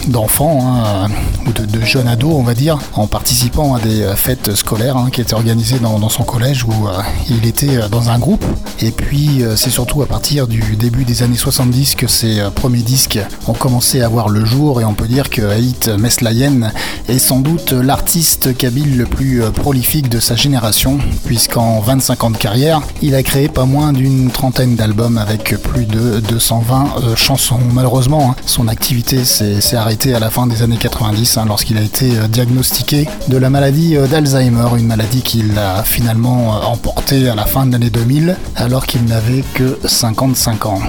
d'enfants 0.08 1.08
ou 1.46 1.52
de, 1.52 1.80
jeunes 1.84 2.08
ados, 2.08 2.34
on 2.34 2.42
va 2.42 2.54
dire, 2.54 2.78
en 2.94 3.06
participant 3.06 3.74
à 3.74 3.80
des 3.80 4.06
fêtes 4.16 4.54
scolaires 4.54 4.96
qui 5.12 5.20
étaient 5.20 5.34
organisées 5.34 5.78
dans, 5.78 6.08
son 6.08 6.24
collège 6.24 6.64
où 6.64 6.88
il 7.30 7.46
était 7.46 7.88
dans 7.90 8.10
un 8.10 8.18
groupe. 8.18 8.44
Et 8.80 8.90
puis 8.90 9.42
c'est 9.56 9.70
surtout 9.70 10.02
à 10.02 10.06
partir 10.06 10.46
du 10.46 10.76
début 10.76 11.04
des 11.04 11.22
années 11.22 11.36
70 11.36 11.94
que 11.94 12.06
ses 12.06 12.40
euh, 12.40 12.50
premiers 12.50 12.82
disques 12.82 13.18
ont 13.46 13.52
commencé 13.52 14.02
à 14.02 14.08
voir 14.08 14.28
le 14.28 14.44
jour 14.44 14.80
et 14.80 14.84
on 14.84 14.94
peut 14.94 15.06
dire 15.06 15.30
que 15.30 15.42
Haït 15.42 15.88
Meslayen 15.88 16.72
est 17.08 17.18
sans 17.18 17.40
doute 17.40 17.72
l'artiste 17.72 18.15
kabyle 18.56 18.96
le 18.96 19.04
plus 19.04 19.42
euh, 19.42 19.50
prolifique 19.50 20.08
de 20.08 20.20
sa 20.20 20.36
génération 20.36 20.98
puisqu'en 21.26 21.80
25 21.80 22.24
ans 22.24 22.30
de 22.30 22.36
carrière, 22.36 22.80
il 23.02 23.14
a 23.14 23.22
créé 23.22 23.48
pas 23.48 23.66
moins 23.66 23.92
d'une 23.92 24.30
trentaine 24.30 24.74
d'albums 24.74 25.18
avec 25.18 25.56
plus 25.56 25.84
de 25.84 26.20
220 26.20 26.94
euh, 27.02 27.16
chansons. 27.16 27.58
Malheureusement, 27.74 28.30
hein, 28.30 28.36
son 28.46 28.68
activité 28.68 29.24
s'est 29.24 29.76
arrêtée 29.76 30.14
à 30.14 30.18
la 30.18 30.30
fin 30.30 30.46
des 30.46 30.62
années 30.62 30.78
90 30.78 31.36
hein, 31.36 31.44
lorsqu'il 31.46 31.76
a 31.76 31.82
été 31.82 32.10
diagnostiqué 32.28 33.06
de 33.28 33.36
la 33.36 33.50
maladie 33.50 33.96
d'Alzheimer, 34.10 34.68
une 34.78 34.86
maladie 34.86 35.22
qu'il 35.22 35.58
a 35.58 35.82
finalement 35.82 36.60
emportée 36.66 37.28
à 37.28 37.34
la 37.34 37.44
fin 37.44 37.66
de 37.66 37.72
l'année 37.72 37.90
2000 37.90 38.36
alors 38.56 38.86
qu'il 38.86 39.04
n'avait 39.04 39.44
que 39.54 39.78
55 39.84 40.66
ans. 40.66 40.80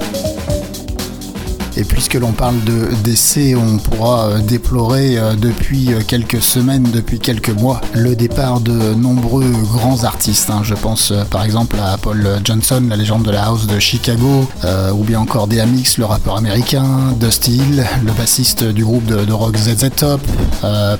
Et 1.76 1.84
puisque 1.84 2.14
l'on 2.14 2.32
parle 2.32 2.62
de 2.64 2.88
décès, 3.04 3.54
on 3.54 3.78
pourra 3.78 4.28
euh, 4.28 4.38
déplorer 4.38 5.18
euh, 5.18 5.34
depuis 5.34 5.92
euh, 5.92 6.00
quelques 6.06 6.42
semaines, 6.42 6.84
depuis 6.92 7.18
quelques 7.18 7.50
mois, 7.50 7.80
le 7.94 8.16
départ 8.16 8.60
de 8.60 8.94
nombreux 8.94 9.50
grands 9.72 10.04
artistes. 10.04 10.50
Hein. 10.50 10.62
Je 10.64 10.74
pense 10.74 11.12
par 11.30 11.44
exemple 11.44 11.76
à 11.82 11.96
Paul 11.98 12.40
Johnson, 12.44 12.82
la 12.88 12.96
légende 12.96 13.22
de 13.24 13.30
la 13.30 13.44
house 13.44 13.66
de 13.66 13.78
Chicago, 13.78 14.48
ou 14.94 15.04
bien 15.04 15.20
encore 15.20 15.46
DMX, 15.46 15.98
le 15.98 16.04
rappeur 16.04 16.36
américain, 16.36 17.14
Dusty 17.20 17.56
Hill, 17.56 17.86
le 18.04 18.12
bassiste 18.12 18.64
du 18.64 18.84
groupe 18.84 19.04
de, 19.06 19.32
rock 19.32 19.56
ZZ 19.56 19.90
Top, 19.96 20.20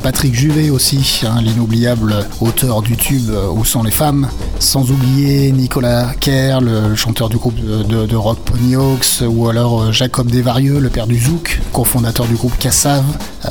Patrick 0.03 0.35
Juvet 0.35 0.71
aussi, 0.71 1.23
hein, 1.25 1.41
l'inoubliable 1.43 2.27
auteur 2.41 2.83
du 2.83 2.97
tube 2.97 3.31
Où 3.53 3.65
sont 3.65 3.83
les 3.83 3.91
femmes, 3.91 4.29
sans 4.59 4.91
oublier 4.91 5.53
Nicolas 5.53 6.13
Kerr, 6.21 6.61
le 6.61 6.95
chanteur 6.95 7.29
du 7.29 7.37
groupe 7.37 7.57
de, 7.57 8.17
rock 8.17 8.39
Pony 8.45 8.77
Hawks, 8.77 9.23
ou 9.27 9.49
alors 9.49 9.93
Jacob 9.93 10.31
Le 10.61 10.89
père 10.89 11.07
du 11.07 11.17
Zouk, 11.17 11.61
cofondateur 11.73 12.27
du 12.27 12.35
groupe 12.35 12.59
Cassav, 12.59 13.05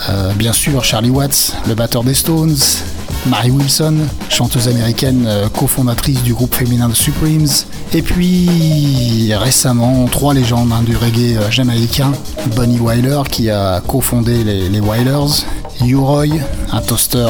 euh, 0.09 0.33
bien 0.33 0.51
sûr 0.51 0.83
Charlie 0.83 1.09
Watts, 1.09 1.55
le 1.65 1.73
batteur 1.73 2.03
des 2.03 2.13
Stones, 2.13 2.57
Mary 3.27 3.49
Wilson, 3.49 3.95
chanteuse 4.27 4.67
américaine 4.67 5.23
euh, 5.25 5.47
cofondatrice 5.47 6.21
du 6.23 6.33
groupe 6.33 6.53
féminin 6.53 6.89
The 6.89 6.95
Supremes, 6.95 7.47
et 7.93 8.01
puis 8.01 9.33
récemment 9.33 10.05
trois 10.07 10.33
légendes 10.33 10.73
hein, 10.73 10.83
du 10.83 10.97
reggae 10.97 11.37
euh, 11.37 11.49
jamaïcain, 11.49 12.11
Bonnie 12.57 12.79
Wyler 12.79 13.21
qui 13.31 13.49
a 13.49 13.79
cofondé 13.79 14.43
les, 14.43 14.67
les 14.67 14.79
Wylers, 14.81 15.45
U-Roy, 15.85 16.25
un 16.73 16.81
toaster 16.81 17.29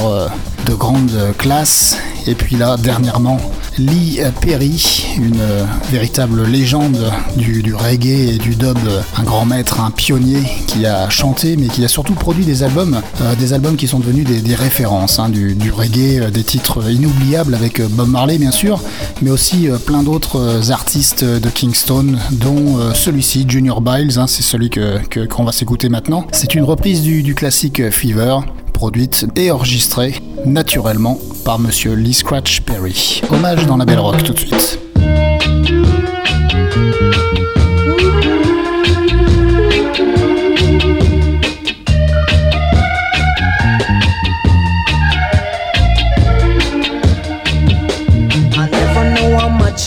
de 0.66 0.74
grande 0.74 1.12
classe, 1.38 1.98
et 2.26 2.34
puis 2.34 2.56
là 2.56 2.78
dernièrement 2.78 3.38
Lee 3.80 4.20
Perry, 4.42 5.06
une 5.18 5.40
euh, 5.40 5.66
véritable 5.92 6.44
légende 6.44 6.98
du, 7.36 7.76
reggae 7.76 8.34
et 8.34 8.38
du 8.38 8.56
dub, 8.56 8.78
un 9.16 9.24
grand 9.24 9.46
maître, 9.46 9.80
un 9.82 9.92
pionnier 9.92 10.42
qui 10.66 10.88
a 10.88 11.10
chanté 11.10 11.58
mais 11.58 11.68
qui 11.68 11.86
a 11.86 11.88
surtout 11.88 12.16
produit 12.16 12.44
des 12.44 12.64
albums, 12.64 13.02
euh, 13.22 13.36
des 13.36 13.54
albums 13.54 13.76
qui 13.76 13.88
sont 13.88 14.00
devenus 14.00 14.26
des, 14.26 14.56
références 14.56 15.20
hein, 15.20 15.30
du, 15.30 15.72
reggae, 15.72 16.22
euh, 16.22 16.30
des 16.32 16.44
titres 16.44 16.90
inoubliables 16.90 17.54
avec 17.54 17.80
Bob 17.92 18.10
Marley 18.10 18.40
bien 18.40 18.52
sûr, 18.52 18.82
mais 19.22 19.30
aussi 19.30 19.70
plein 19.86 20.02
d'autres 20.02 20.72
artistes 20.72 21.24
de 21.24 21.50
Kingston, 21.50 22.18
dont 22.32 22.94
celui-ci, 22.94 23.46
Junior 23.48 23.82
Biles, 23.82 24.18
hein, 24.18 24.26
c'est 24.28 24.44
celui 24.44 24.70
que 24.70 24.98
qu'on 25.28 25.44
va 25.44 25.52
s'écouter 25.52 25.90
maintenant. 25.90 26.26
C'est 26.32 26.56
une 26.56 26.64
reprise 26.64 27.02
du, 27.02 27.22
du 27.22 27.36
classique 27.36 27.92
Fever 27.92 28.38
produite 28.78 29.26
et 29.36 29.50
enregistrée 29.50 30.14
naturellement 30.46 31.18
par 31.44 31.58
monsieur 31.58 31.94
Lee 31.94 32.14
Scratch 32.14 32.62
Perry. 32.62 33.24
Hommage 33.32 33.66
dans 33.66 33.78
la 33.78 33.86
belle 33.86 34.00
rock 34.00 34.24
tout 34.24 34.34
de 34.34 34.40
suite. 34.40 34.80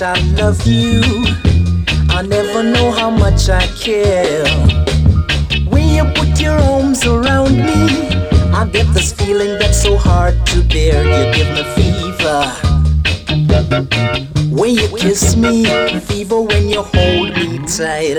I 0.03 0.19
love 0.39 0.67
you. 0.67 1.03
I 2.09 2.23
never 2.23 2.63
know 2.63 2.91
how 2.91 3.11
much 3.11 3.51
I 3.51 3.67
care. 3.79 4.70
I 8.61 8.67
get 8.67 8.93
this 8.93 9.11
feeling 9.15 9.59
that's 9.59 9.81
so 9.81 9.97
hard 9.97 10.35
to 10.49 10.63
bear. 10.65 11.03
You 11.03 11.33
give 11.35 11.49
me 11.55 11.65
fever. 11.75 12.45
When 14.55 14.75
you 14.75 14.87
kiss 14.99 15.35
me, 15.35 15.65
fever 16.01 16.43
when 16.43 16.69
you 16.69 16.83
hold 16.83 17.35
me 17.37 17.57
tight. 17.67 18.19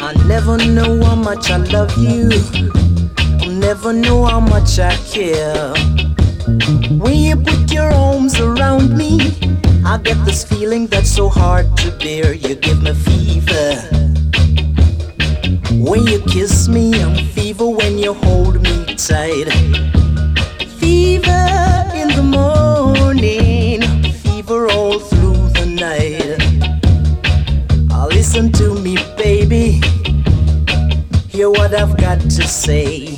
I 0.00 0.14
never 0.26 0.56
know 0.56 1.04
how 1.04 1.16
much 1.16 1.50
I 1.50 1.58
love 1.58 1.94
you 1.98 2.83
never 3.64 3.94
know 3.94 4.26
how 4.26 4.40
much 4.40 4.78
I 4.78 4.94
care. 5.10 5.72
When 7.02 7.16
you 7.16 7.34
put 7.34 7.72
your 7.72 7.90
arms 7.90 8.38
around 8.38 8.94
me, 8.94 9.18
I 9.86 9.96
get 9.96 10.22
this 10.26 10.44
feeling 10.44 10.86
that's 10.86 11.10
so 11.10 11.30
hard 11.30 11.74
to 11.78 11.90
bear. 11.92 12.34
You 12.34 12.56
give 12.56 12.82
me 12.82 12.92
fever. 12.92 13.66
When 15.88 16.06
you 16.06 16.20
kiss 16.34 16.68
me, 16.68 16.92
I'm 17.02 17.16
fever 17.36 17.66
when 17.66 17.96
you 17.96 18.12
hold 18.12 18.60
me 18.60 18.76
tight. 18.96 19.48
Fever 20.80 21.46
in 22.00 22.08
the 22.18 22.26
morning, 22.38 23.80
fever 24.24 24.70
all 24.72 24.98
through 24.98 25.42
the 25.58 25.66
night. 25.86 26.36
Oh, 27.92 28.08
listen 28.10 28.52
to 28.60 28.74
me, 28.74 28.98
baby. 29.16 29.80
Hear 31.28 31.48
what 31.48 31.74
I've 31.74 31.96
got 31.96 32.20
to 32.20 32.42
say. 32.46 33.13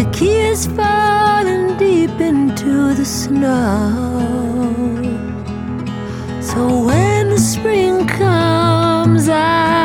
The 0.00 0.10
key 0.12 0.38
is 0.38 0.66
falling 0.66 1.76
deep 1.76 2.18
into 2.20 2.94
the 2.94 3.04
snow. 3.04 3.52
So 6.40 6.84
when 6.86 7.28
the 7.28 7.38
spring 7.38 8.06
comes, 8.06 9.28
I 9.28 9.79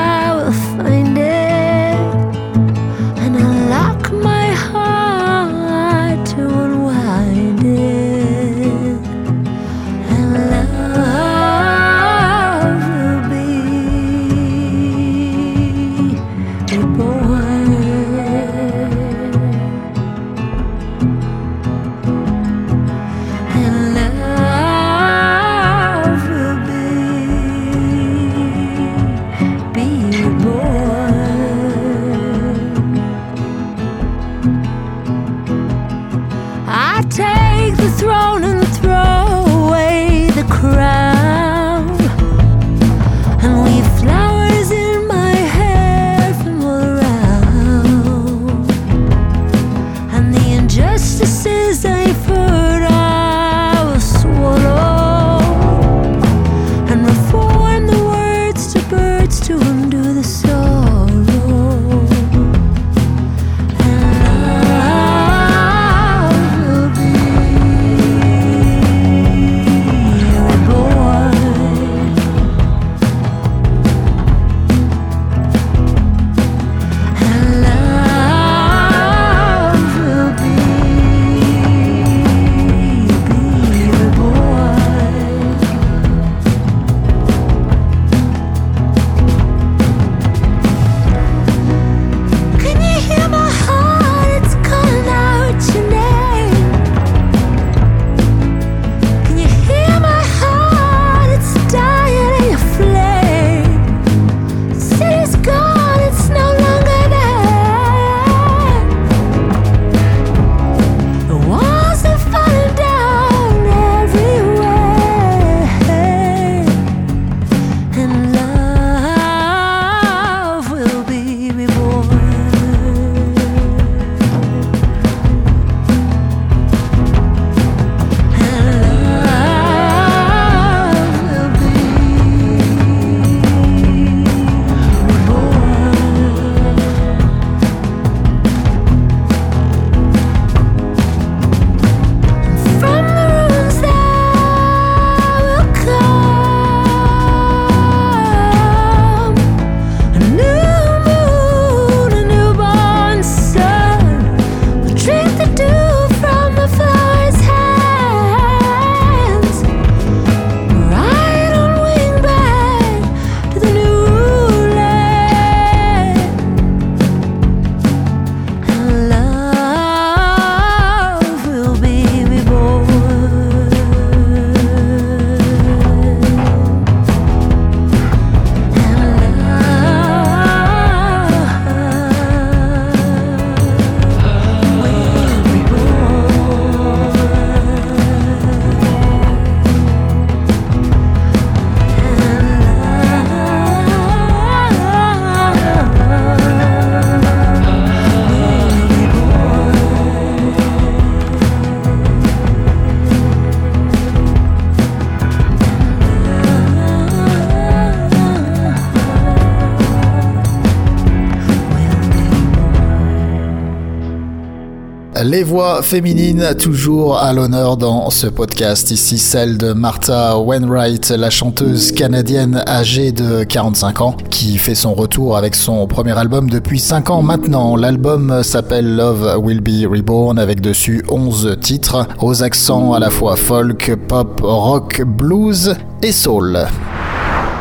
Les 215.36 215.44
voix 215.44 215.82
féminines 215.82 216.56
toujours 216.58 217.18
à 217.18 217.34
l'honneur 217.34 217.76
dans 217.76 218.10
ce 218.10 218.26
podcast. 218.28 218.90
Ici 218.90 219.18
celle 219.18 219.58
de 219.58 219.74
Martha 219.74 220.40
Wainwright, 220.40 221.10
la 221.10 221.30
chanteuse 221.30 221.92
canadienne 221.92 222.64
âgée 222.66 223.12
de 223.12 223.44
45 223.44 224.00
ans, 224.00 224.16
qui 224.30 224.58
fait 224.58 224.76
son 224.76 224.94
retour 224.94 225.36
avec 225.36 225.56
son 225.56 225.88
premier 225.88 226.18
album 226.18 226.50
depuis 226.50 226.80
5 226.80 227.10
ans 227.10 227.22
maintenant. 227.22 227.76
L'album 227.76 228.44
s'appelle 228.44 228.96
Love 228.96 229.38
Will 229.44 229.60
Be 229.60 229.86
Reborn 229.86 230.40
avec 230.40 230.62
dessus 230.62 231.04
11 231.10 231.58
titres 231.60 232.08
aux 232.22 232.42
accents 232.42 232.94
à 232.94 233.00
la 233.00 233.10
fois 233.10 233.36
folk, 233.36 233.94
pop, 234.08 234.40
rock, 234.42 235.02
blues 235.06 235.76
et 236.02 236.14
soul. 236.14 236.66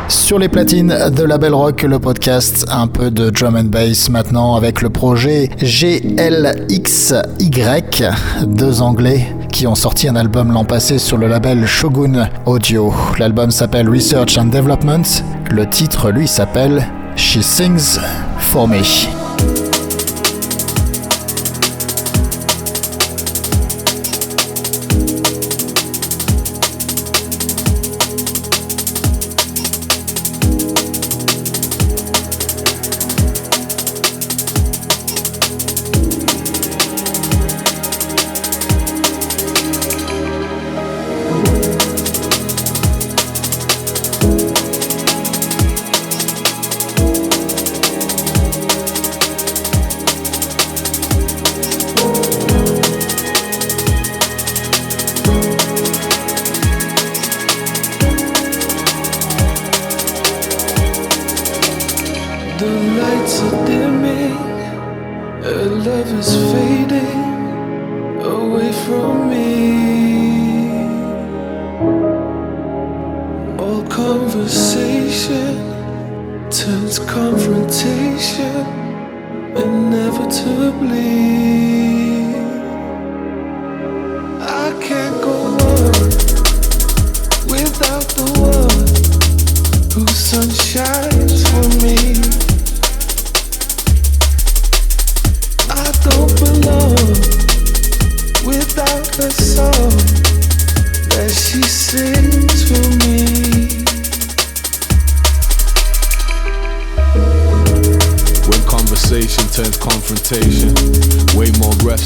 Sur 0.07 0.39
les 0.39 0.49
platines 0.49 0.95
de 1.15 1.23
la 1.23 1.37
Belle 1.37 1.53
Rock, 1.53 1.81
le 1.83 1.99
podcast, 1.99 2.65
un 2.71 2.87
peu 2.87 3.09
de 3.11 3.29
drum 3.29 3.55
and 3.55 3.65
bass 3.65 4.09
maintenant 4.09 4.55
avec 4.55 4.81
le 4.81 4.89
projet 4.89 5.49
GLXY, 5.59 7.01
deux 8.45 8.81
anglais 8.81 9.27
qui 9.51 9.67
ont 9.67 9.75
sorti 9.75 10.07
un 10.07 10.15
album 10.15 10.51
l'an 10.51 10.65
passé 10.65 10.99
sur 10.99 11.17
le 11.17 11.27
label 11.27 11.65
Shogun 11.65 12.29
Audio. 12.45 12.93
L'album 13.17 13.51
s'appelle 13.51 13.89
Research 13.89 14.37
and 14.37 14.45
Development, 14.45 15.05
le 15.49 15.69
titre 15.69 16.11
lui 16.11 16.27
s'appelle 16.27 16.87
She 17.15 17.41
Sings 17.41 17.99
For 18.37 18.67
Me. 18.67 19.24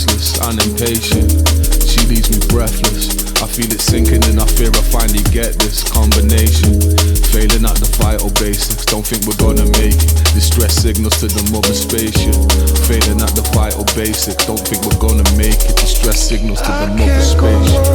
restless 0.10 0.39
and 0.41 0.58
impatient. 0.65 1.30
She 1.86 2.02
leaves 2.08 2.30
me 2.30 2.39
breathless. 2.50 3.10
I 3.41 3.48
feel 3.48 3.72
it 3.72 3.82
sinking 3.82 4.24
and 4.26 4.39
I 4.39 4.45
fear 4.45 4.69
I 4.69 4.82
finally 4.89 5.24
get 5.32 5.54
this 5.60 5.84
combination. 5.84 6.82
Failing 7.30 7.65
at 7.65 7.78
the 7.78 7.89
vital 8.02 8.30
basics, 8.41 8.86
don't 8.86 9.06
think 9.06 9.26
we're 9.26 9.38
gonna 9.38 9.65
make 9.78 9.95
it. 9.95 10.34
Distress 10.34 10.81
signals 10.81 11.19
to 11.19 11.27
the 11.27 11.44
mother 11.52 11.73
spaceship. 11.73 12.36
Failing 12.90 13.21
at 13.21 13.34
the 13.36 13.46
vital 13.54 13.86
basics, 13.96 14.46
don't 14.46 14.60
think 14.60 14.81
we're 14.86 15.00
gonna 15.00 15.27
make 15.38 15.60
it. 15.62 15.77
Distress 15.77 16.27
signals 16.27 16.62
to 16.62 16.71
the 16.71 16.88
mother 16.98 17.21
spaceship. 17.21 17.86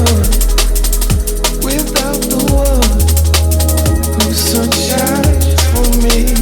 Without 1.64 2.20
the 2.30 2.38
one 2.52 2.74
for 5.72 5.86
me. 6.02 6.33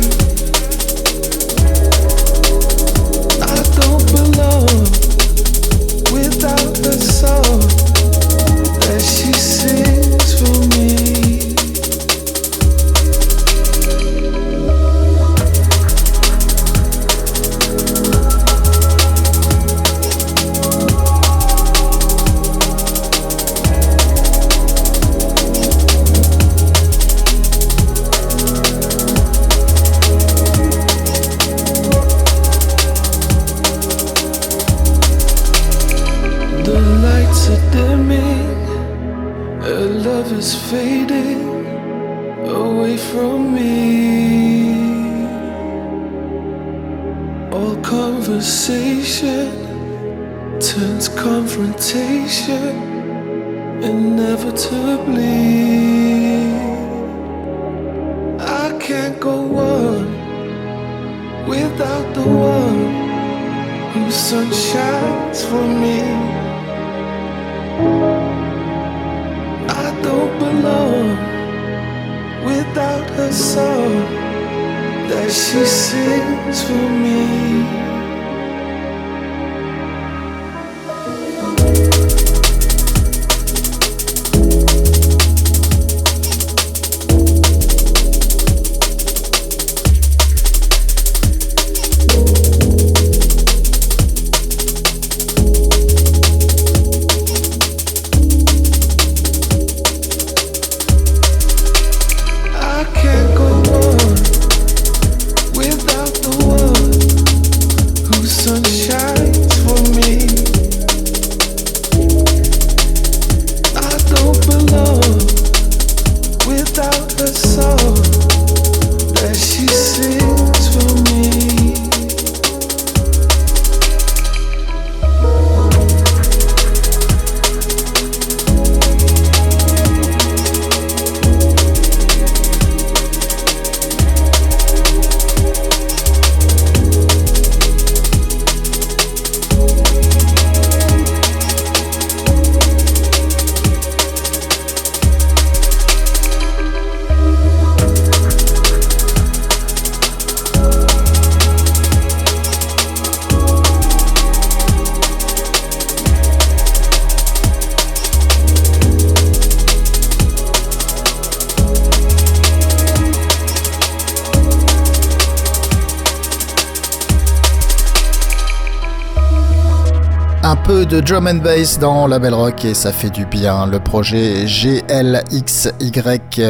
Drum 171.12 171.40
bass 171.40 171.78
dans 171.78 172.06
la 172.06 172.18
belle 172.18 172.32
rock 172.32 172.64
et 172.64 172.72
ça 172.72 172.90
fait 172.90 173.10
du 173.10 173.26
bien. 173.26 173.66
Le 173.66 173.80
projet 173.80 174.46
GLXY, 174.46 175.92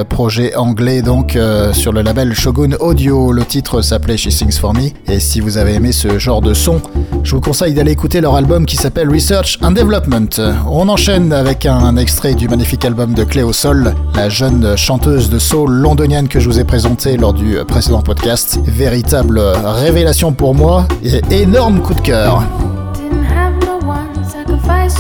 projet 0.08 0.54
anglais 0.54 1.02
donc 1.02 1.34
euh, 1.34 1.72
sur 1.72 1.92
le 1.92 2.00
label 2.02 2.32
Shogun 2.32 2.76
Audio. 2.78 3.32
Le 3.32 3.44
titre 3.44 3.82
s'appelait 3.82 4.16
She 4.16 4.28
Sings 4.28 4.58
For 4.60 4.72
Me. 4.72 4.90
Et 5.10 5.18
si 5.18 5.40
vous 5.40 5.58
avez 5.58 5.74
aimé 5.74 5.90
ce 5.90 6.16
genre 6.20 6.40
de 6.40 6.54
son, 6.54 6.80
je 7.24 7.34
vous 7.34 7.40
conseille 7.40 7.74
d'aller 7.74 7.90
écouter 7.90 8.20
leur 8.20 8.36
album 8.36 8.64
qui 8.64 8.76
s'appelle 8.76 9.10
Research 9.10 9.58
and 9.62 9.72
Development. 9.72 10.40
On 10.70 10.88
enchaîne 10.88 11.32
avec 11.32 11.66
un 11.66 11.96
extrait 11.96 12.34
du 12.34 12.46
magnifique 12.46 12.84
album 12.84 13.14
de 13.14 13.24
Cléo 13.24 13.52
Sol, 13.52 13.92
la 14.14 14.28
jeune 14.28 14.76
chanteuse 14.76 15.28
de 15.28 15.40
soul 15.40 15.72
londonienne 15.72 16.28
que 16.28 16.38
je 16.38 16.48
vous 16.48 16.60
ai 16.60 16.64
présentée 16.64 17.16
lors 17.16 17.32
du 17.32 17.56
précédent 17.66 18.02
podcast. 18.02 18.60
Véritable 18.64 19.40
révélation 19.40 20.32
pour 20.32 20.54
moi 20.54 20.86
et 21.02 21.20
énorme 21.42 21.80
coup 21.80 21.94
de 21.94 22.00
cœur. 22.00 22.44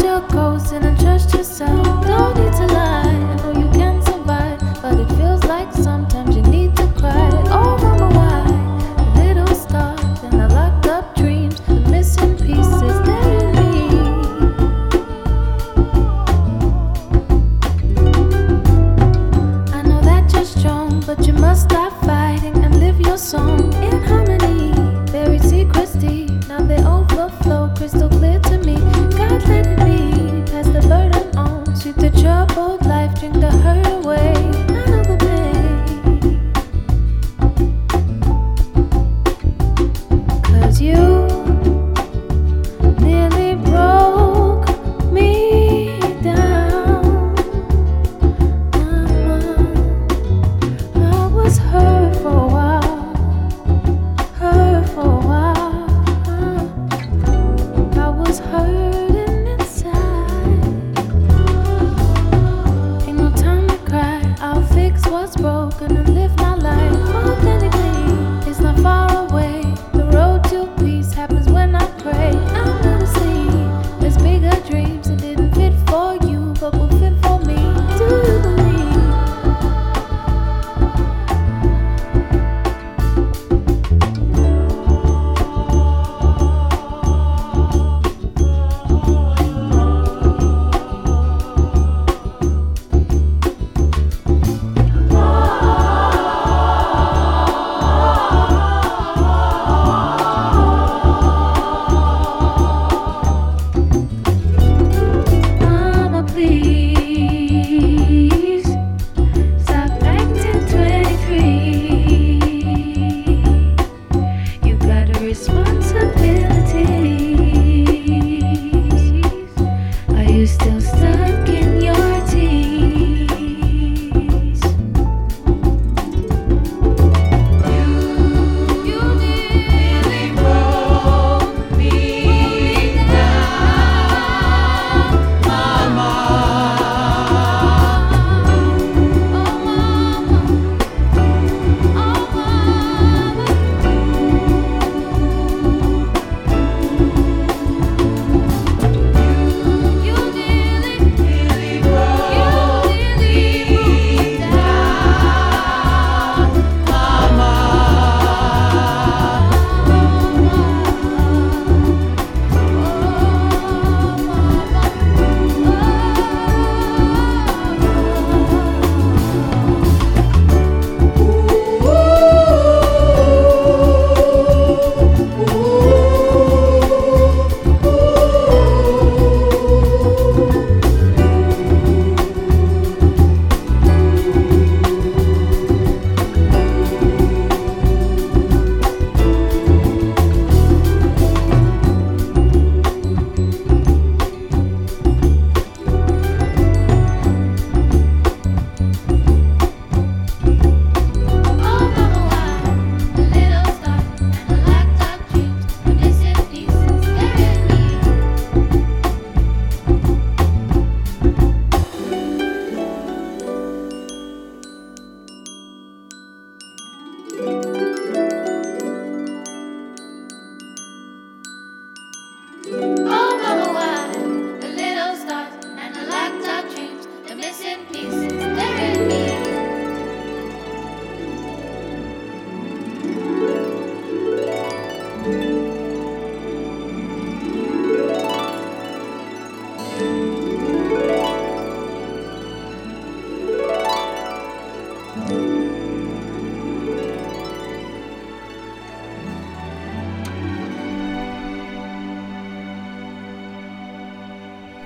still 0.02 0.20
goes 0.32 0.72
in 0.72 0.91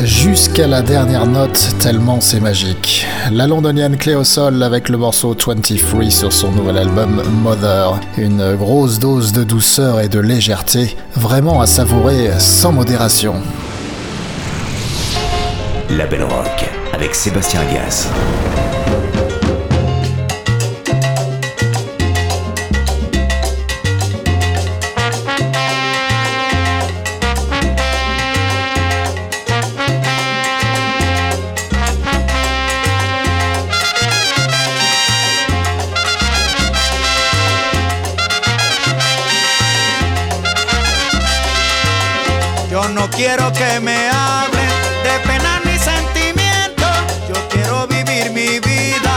jusqu'à 0.07 0.69
la 0.69 0.83
dernière 0.83 1.27
note, 1.27 1.75
tellement 1.81 2.21
c'est 2.21 2.39
magique. 2.39 3.05
La 3.33 3.47
londonienne 3.47 3.97
Cléo 3.97 4.23
Sol 4.23 4.63
avec 4.63 4.89
le 4.89 4.97
morceau 4.97 5.35
23 5.35 6.11
sur 6.11 6.33
son 6.33 6.53
nouvel 6.53 6.79
album 6.79 7.23
Mother. 7.43 8.01
Une 8.17 8.55
grosse 8.55 9.01
dose 9.01 9.33
de 9.33 9.43
douceur 9.43 10.01
et 10.01 10.09
de 10.09 10.21
légèreté, 10.21 10.97
vraiment 11.17 11.61
à 11.61 11.67
savourer 11.67 12.31
sans 12.39 12.73
modération. 12.73 13.35
La 15.91 16.07
Belle 16.07 16.25
Rock 16.25 16.71
avec 16.93 17.15
Sébastien 17.15 17.63
Gas. 17.65 18.09
Quiero 43.17 43.51
que 43.53 43.81
me 43.81 44.09
hablen 44.11 44.71
de 45.03 45.19
pena 45.27 45.61
ni 45.65 45.79
sentimiento. 45.79 46.87
Yo 47.29 47.49
quiero 47.49 47.87
vivir 47.87 48.31
mi 48.31 48.61
vida 48.61 49.13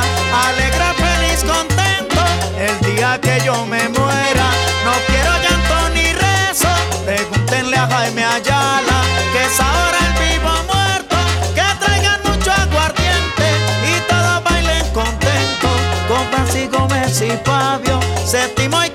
alegre, 0.48 0.86
feliz, 1.04 1.44
contento. 1.44 2.22
El 2.58 2.96
día 2.96 3.20
que 3.22 3.42
yo 3.44 3.66
me 3.66 3.90
muera, 3.90 4.48
no 4.86 4.94
quiero 5.08 5.32
llanto 5.44 5.90
ni 5.94 6.14
rezo. 6.14 6.70
Pregúntenle 7.06 7.78
a 7.78 7.88
Jaime 7.88 8.24
Ayala, 8.24 9.02
que 9.34 9.44
es 9.46 9.60
ahora 9.60 10.00
el 10.08 10.14
vivo 10.24 10.52
muerto. 10.72 11.18
Que 11.54 11.86
traigan 11.86 12.22
mucho 12.24 12.52
aguardiente 12.52 13.48
y 13.92 14.00
todos 14.08 14.44
bailen 14.46 14.88
contentos. 14.94 15.78
Con 16.08 16.26
Francisco 16.32 16.80
Gómez 16.80 17.22
y 17.22 17.32
Fabio, 17.46 18.00
séptimo 18.26 18.84
y 18.84 18.90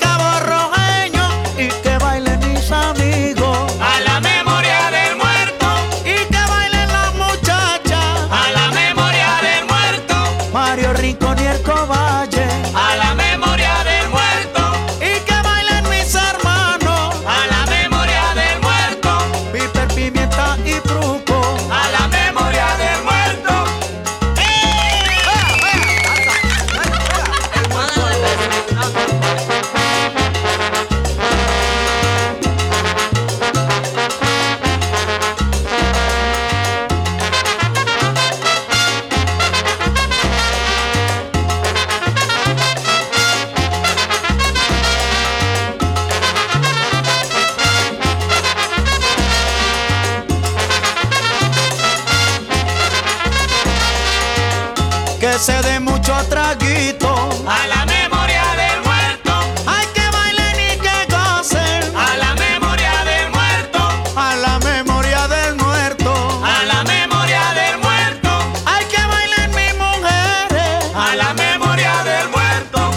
que 55.34 55.40
se 55.40 55.62
dé 55.62 55.80
mucho 55.80 56.14
traguito 56.28 57.08
a 57.48 57.66
la 57.66 57.84
memoria 57.86 58.44
del 58.62 58.80
muerto. 58.84 59.32
Hay 59.66 59.86
que 59.96 60.06
bailen 60.16 60.56
y 60.68 60.78
que 60.78 60.96
gocen 61.12 61.82
a 61.96 62.16
la 62.16 62.34
memoria 62.36 62.92
del 63.04 63.30
muerto. 63.32 63.80
A 64.14 64.36
la 64.36 64.60
memoria 64.60 65.26
del 65.26 65.56
muerto. 65.56 66.40
A 66.44 66.64
la 66.72 66.84
memoria 66.84 67.42
del 67.60 67.78
muerto. 67.78 68.30
Hay 68.64 68.84
que 68.84 69.02
bailen 69.12 69.50
mis 69.58 69.74
mujeres 69.74 70.72
a 70.94 71.16
la 71.16 71.34
memoria 71.34 71.94
del 72.04 72.28
muerto. 72.28 72.90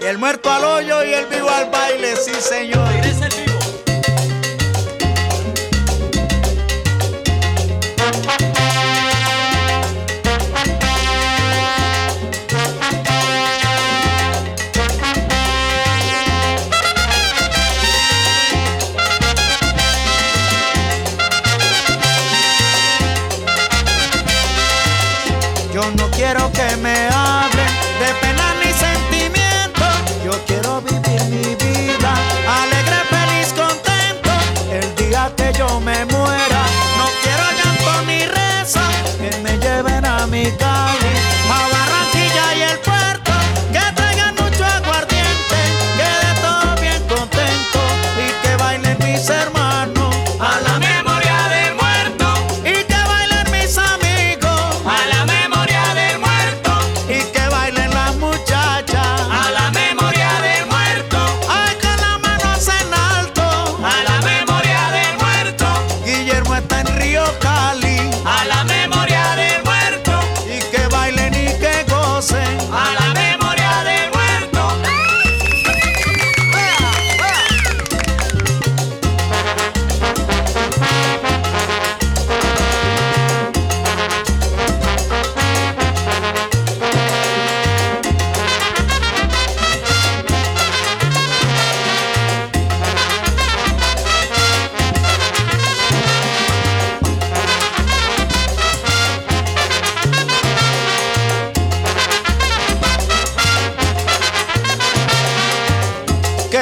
Y 0.00 0.04
el 0.04 0.18
muerto 0.18 0.52
al 0.52 0.64
hoyo 0.64 1.02
y 1.02 1.14
el 1.14 1.26
vivo 1.26 1.50
al 1.50 1.68
baile, 1.68 2.14
sí 2.14 2.34
señor. 2.40 3.47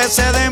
Que 0.06 0.12
se 0.12 0.45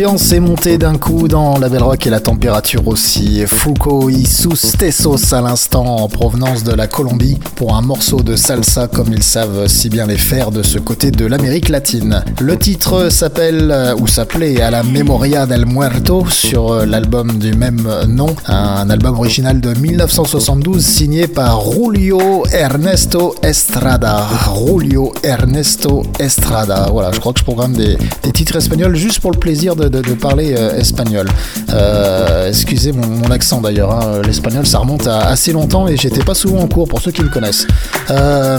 L'ambiance 0.00 0.32
est 0.32 0.40
montée 0.40 0.78
d'un 0.78 0.96
coup 0.96 1.28
dans 1.28 1.58
la 1.58 1.68
Belle 1.68 1.82
Rock 1.82 2.06
et 2.06 2.10
la 2.10 2.20
température 2.20 2.88
aussi. 2.88 3.44
Foucault 3.46 4.08
y 4.08 4.24
sus 4.24 4.78
tesos 4.78 5.34
à 5.34 5.42
l'instant 5.42 5.84
en 5.84 6.08
provenance 6.08 6.64
de 6.64 6.72
la 6.72 6.86
Colombie 6.86 7.38
pour 7.56 7.76
un 7.76 7.82
morceau 7.82 8.22
de 8.22 8.34
salsa 8.34 8.88
comme 8.88 9.12
ils 9.12 9.22
savent 9.22 9.66
si 9.66 9.90
bien 9.90 10.06
les 10.06 10.16
faire 10.16 10.52
de 10.52 10.62
ce 10.62 10.78
côté 10.78 11.10
de 11.10 11.26
l'Amérique 11.26 11.68
latine. 11.68 12.24
Le 12.40 12.56
titre 12.56 13.10
s'appelle 13.10 13.70
euh, 13.70 13.94
ou 13.94 14.06
s'appelait 14.06 14.62
À 14.62 14.70
la 14.70 14.82
Memoria 14.82 15.44
del 15.44 15.66
Muerto 15.66 16.24
sur 16.30 16.72
euh, 16.72 16.86
l'album 16.86 17.38
du 17.38 17.52
même 17.52 17.86
nom, 18.08 18.34
un 18.46 18.88
album 18.88 19.18
original 19.18 19.60
de 19.60 19.74
1972 19.74 20.82
signé 20.82 21.26
par 21.28 21.60
Julio 21.72 22.46
Ernesto 22.50 23.34
Estrada. 23.42 24.26
Julio 24.54 25.12
Ernesto 25.22 26.04
Estrada. 26.18 26.88
Voilà, 26.90 27.10
je 27.12 27.20
crois 27.20 27.34
que 27.34 27.40
je 27.40 27.44
programme 27.44 27.74
des, 27.74 27.98
des 28.22 28.32
titres 28.32 28.56
espagnols 28.56 28.96
juste 28.96 29.20
pour 29.20 29.30
le 29.30 29.38
plaisir 29.38 29.76
de, 29.76 29.89
de- 29.90 30.14
parler 30.14 30.54
euh, 30.56 30.78
espagnol. 30.78 31.26
Euh, 31.72 32.48
excusez 32.48 32.92
mon, 32.92 33.30
accent 33.30 33.60
d'ailleurs, 33.60 33.92
hein, 33.92 34.22
l'espagnol 34.26 34.66
ça 34.66 34.78
remonte 34.78 35.06
à 35.06 35.20
assez 35.28 35.52
longtemps 35.52 35.86
et 35.86 35.96
j'étais 35.96 36.24
pas 36.24 36.34
souvent 36.34 36.60
en 36.62 36.66
cours 36.66 36.88
pour 36.88 37.00
ceux 37.00 37.12
qui 37.12 37.22
me 37.22 37.28
connaissent. 37.28 37.66
Euh, 38.10 38.58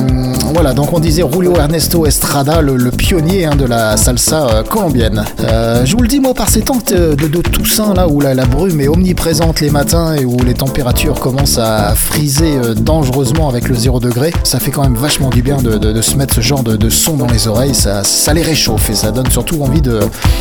voilà, 0.54 0.74
donc 0.74 0.94
on 0.94 1.00
disait 1.00 1.24
Julio 1.32 1.56
Ernesto 1.58 2.06
Estrada, 2.06 2.62
le, 2.62 2.78
le 2.78 2.92
pionnier 2.92 3.46
hein, 3.46 3.56
de 3.56 3.66
la 3.66 3.98
salsa 3.98 4.64
colombienne. 4.70 5.24
Je 5.40 5.92
vous 5.96 6.02
le 6.02 6.08
dis, 6.08 6.20
moi, 6.20 6.34
par 6.34 6.50
ces 6.50 6.62
temps 6.62 6.78
de, 6.90 7.16
de- 7.16 7.42
Toussaint, 7.42 7.94
là 7.94 8.08
où 8.08 8.22
la, 8.22 8.34
brume 8.46 8.80
est 8.82 8.88
omniprésente 8.88 9.60
les 9.62 9.70
matins 9.70 10.14
et 10.16 10.24
où 10.26 10.38
les 10.46 10.54
températures 10.54 11.20
commencent 11.20 11.58
à 11.58 11.94
friser 11.96 12.54
dangereusement 12.78 13.50
avec 13.50 13.68
le 13.68 13.76
0 13.76 14.00
degré, 14.00 14.32
ça 14.44 14.60
fait 14.60 14.72
quand 14.72 14.84
même 14.84 14.96
vachement 14.96 15.30
du 15.30 15.42
bien 15.42 15.58
de, 15.58 15.78
de- 15.78 16.02
se 16.02 16.16
mettre 16.16 16.34
ce 16.36 16.42
genre 16.42 16.64
de, 16.64 16.90
son 16.90 17.18
dans 17.18 17.28
les 17.28 17.48
oreilles, 17.48 17.76
ça, 17.76 18.04
ça 18.04 18.34
les 18.34 18.42
réchauffe 18.42 18.90
et 18.90 18.96
ça 18.96 19.12
donne 19.12 19.30
surtout 19.30 19.62
envie 19.62 19.82
de, 19.82 20.00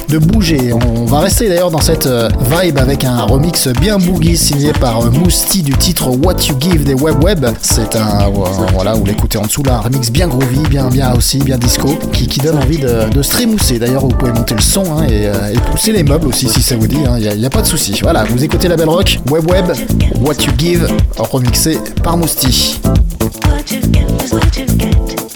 de 0.09 0.19
bouger. 0.19 0.73
Va 1.11 1.21
rester 1.21 1.49
d'ailleurs 1.49 1.73
dans 1.73 1.81
cette 1.81 2.07
euh, 2.07 2.29
vibe 2.53 2.79
avec 2.79 3.03
un 3.03 3.23
remix 3.23 3.67
bien 3.81 3.99
boogie 3.99 4.37
signé 4.37 4.73
par 4.73 5.05
euh, 5.05 5.11
Mousti 5.11 5.63
du 5.63 5.73
titre 5.73 6.09
What 6.09 6.37
You 6.49 6.55
Give 6.61 6.85
des 6.85 6.95
Web 6.95 7.23
Web. 7.25 7.47
C'est 7.61 7.97
un, 7.97 8.29
euh, 8.29 8.47
voilà, 8.73 8.93
vous 8.95 9.05
l'écoutez 9.05 9.37
en 9.37 9.43
dessous 9.43 9.65
là, 9.65 9.75
un 9.75 9.81
remix 9.81 10.11
bien 10.13 10.29
groovy, 10.29 10.61
bien, 10.69 10.89
bien 10.89 11.13
aussi, 11.15 11.39
bien 11.39 11.59
disco, 11.59 11.99
qui, 12.13 12.27
donne 12.39 12.59
envie 12.59 12.79
de, 12.79 13.09
de 13.13 13.23
se. 13.23 13.79
D'ailleurs, 13.79 14.03
vous 14.03 14.09
pouvez 14.09 14.33
monter 14.33 14.55
le 14.55 14.61
son 14.61 14.85
hein, 14.85 15.07
et, 15.09 15.29
pousser 15.73 15.93
les 15.93 16.05
meubles 16.05 16.29
aussi 16.29 16.49
si 16.49 16.63
ça 16.63 16.77
vous 16.77 16.87
dit, 16.87 16.99
il 17.19 17.39
n'y 17.39 17.47
a, 17.47 17.51
pas 17.51 17.63
de 17.63 17.67
souci. 17.67 17.99
Voilà, 18.03 18.25
vous 18.25 18.45
écoutez 18.45 18.69
la 18.69 18.77
belle 18.77 18.89
rock, 18.89 19.19
Web 19.31 19.51
Web, 19.51 19.73
What 20.21 20.35
You 20.35 20.53
Give, 20.57 20.87
remixé 21.19 21.79
par 22.05 22.17
Mousti. 22.17 22.79
What 22.85 23.73
you 23.73 23.81
is 24.25 24.33
what 24.33 24.57
you 24.57 24.67
get. 24.79 25.30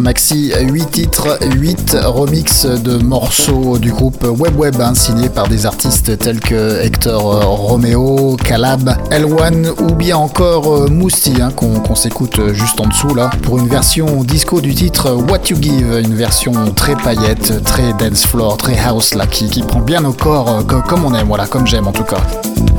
Un 0.00 0.02
maxi 0.02 0.50
8 0.58 0.90
titres, 0.90 1.38
8 1.56 1.98
remixes 2.06 2.64
de 2.64 2.96
morceaux 2.96 3.76
du 3.76 3.92
groupe 3.92 4.24
Web 4.24 4.58
Web, 4.58 4.80
hein, 4.80 4.94
signés 4.94 5.28
par 5.28 5.46
des 5.46 5.66
artistes 5.66 6.18
tels 6.18 6.40
que 6.40 6.80
Hector 6.80 7.44
Romeo, 7.44 8.36
Calab, 8.42 8.96
L1 9.10 9.68
ou 9.82 9.94
bien 9.94 10.16
encore 10.16 10.72
euh, 10.72 10.88
Mousti, 10.88 11.34
hein, 11.42 11.50
qu'on 11.54 11.94
s'écoute 11.94 12.40
juste 12.54 12.80
en 12.80 12.86
dessous 12.86 13.14
là, 13.14 13.30
pour 13.42 13.58
une 13.58 13.68
version 13.68 14.24
disco 14.24 14.62
du 14.62 14.74
titre 14.74 15.10
What 15.10 15.48
You 15.50 15.58
Give, 15.60 16.00
une 16.02 16.14
version 16.14 16.52
très 16.74 16.96
paillette, 16.96 17.62
très 17.64 17.92
dance 17.92 18.24
floor, 18.24 18.56
très 18.56 18.78
house 18.78 19.14
là, 19.14 19.26
qui, 19.26 19.50
qui 19.50 19.60
prend 19.62 19.80
bien 19.80 20.02
au 20.06 20.14
corps 20.14 20.48
euh, 20.48 20.80
comme 20.80 21.04
on 21.04 21.12
aime, 21.12 21.28
voilà, 21.28 21.46
comme 21.46 21.66
j'aime 21.66 21.86
en 21.86 21.92
tout 21.92 22.04
cas. 22.04 22.22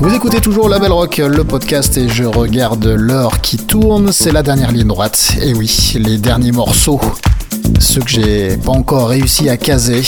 Vous 0.01 0.15
écoutez 0.15 0.41
toujours 0.41 0.67
La 0.67 0.79
Belle 0.79 0.91
Rock, 0.91 1.17
le 1.17 1.43
podcast, 1.43 1.95
et 1.95 2.09
je 2.09 2.23
regarde 2.23 2.83
l'heure 2.87 3.39
qui 3.39 3.57
tourne, 3.57 4.11
c'est 4.11 4.31
la 4.31 4.41
dernière 4.41 4.71
ligne 4.71 4.87
droite. 4.87 5.35
Et 5.43 5.53
oui, 5.53 5.93
les 5.93 6.17
derniers 6.17 6.51
morceaux, 6.51 6.99
ceux 7.79 8.01
que 8.01 8.09
j'ai 8.09 8.57
pas 8.57 8.71
encore 8.71 9.09
réussi 9.09 9.49
à 9.49 9.57
caser 9.57 10.03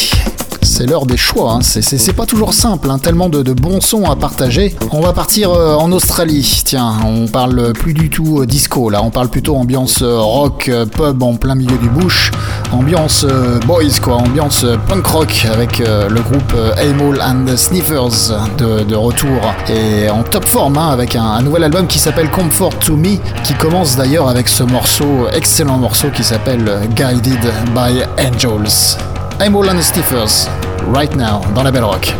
c'est 0.73 0.87
l'heure 0.87 1.05
des 1.05 1.17
choix. 1.17 1.51
Hein. 1.51 1.59
C'est 1.61 2.13
pas 2.13 2.25
toujours 2.25 2.53
simple, 2.53 2.89
hein. 2.89 2.97
tellement 2.97 3.29
de, 3.29 3.53
bons 3.53 3.79
sons 3.79 4.09
à 4.09 4.15
partager. 4.15 4.75
On 4.91 5.01
va 5.01 5.13
partir 5.13 5.51
euh, 5.51 5.75
en 5.75 5.91
Australie. 5.91 6.63
Tiens, 6.65 6.93
on 7.05 7.27
parle 7.27 7.73
plus 7.73 7.93
du 7.93 8.09
tout 8.09 8.41
euh, 8.41 8.47
disco 8.47 8.89
là, 8.89 9.03
on 9.03 9.11
parle 9.11 9.29
plutôt 9.29 9.55
ambiance 9.55 10.01
euh, 10.01 10.17
rock, 10.19 10.71
pub 10.97 11.21
en 11.21 11.35
plein 11.35 11.53
milieu 11.53 11.77
du 11.77 11.89
bush, 11.89 12.31
ambiance 12.71 13.23
boys 13.67 13.99
quoi, 14.01 14.15
ambiance 14.15 14.65
punk 14.87 15.05
rock 15.05 15.47
avec 15.51 15.79
le 15.79 16.21
groupe 16.21 16.55
Amol 16.77 17.21
and 17.21 17.55
Sniffers 17.55 18.33
de, 18.57 18.95
retour 18.95 19.53
et 19.69 20.09
en 20.09 20.23
top 20.23 20.45
forme 20.45 20.77
hein, 20.77 20.89
avec 20.89 21.15
un, 21.15 21.41
nouvel 21.41 21.65
album 21.65 21.85
qui 21.85 21.99
s'appelle 21.99 22.29
Comfort 22.31 22.79
to 22.79 22.95
Me, 22.95 23.17
qui 23.43 23.53
commence 23.53 23.95
d'ailleurs 23.95 24.27
avec 24.27 24.47
ce 24.47 24.63
morceau, 24.63 25.27
excellent 25.33 25.77
morceau 25.77 26.07
qui 26.09 26.23
s'appelle 26.23 26.89
Guided 26.95 27.41
by 27.75 28.03
Angels. 28.17 28.97
I'm 29.45 29.53
Roland 29.53 29.83
Stiffers, 29.83 30.47
right 30.85 31.13
now, 31.17 31.41
dans 31.53 31.63
la 31.63 31.71
Belle 31.71 31.83
Rock. 31.83 32.13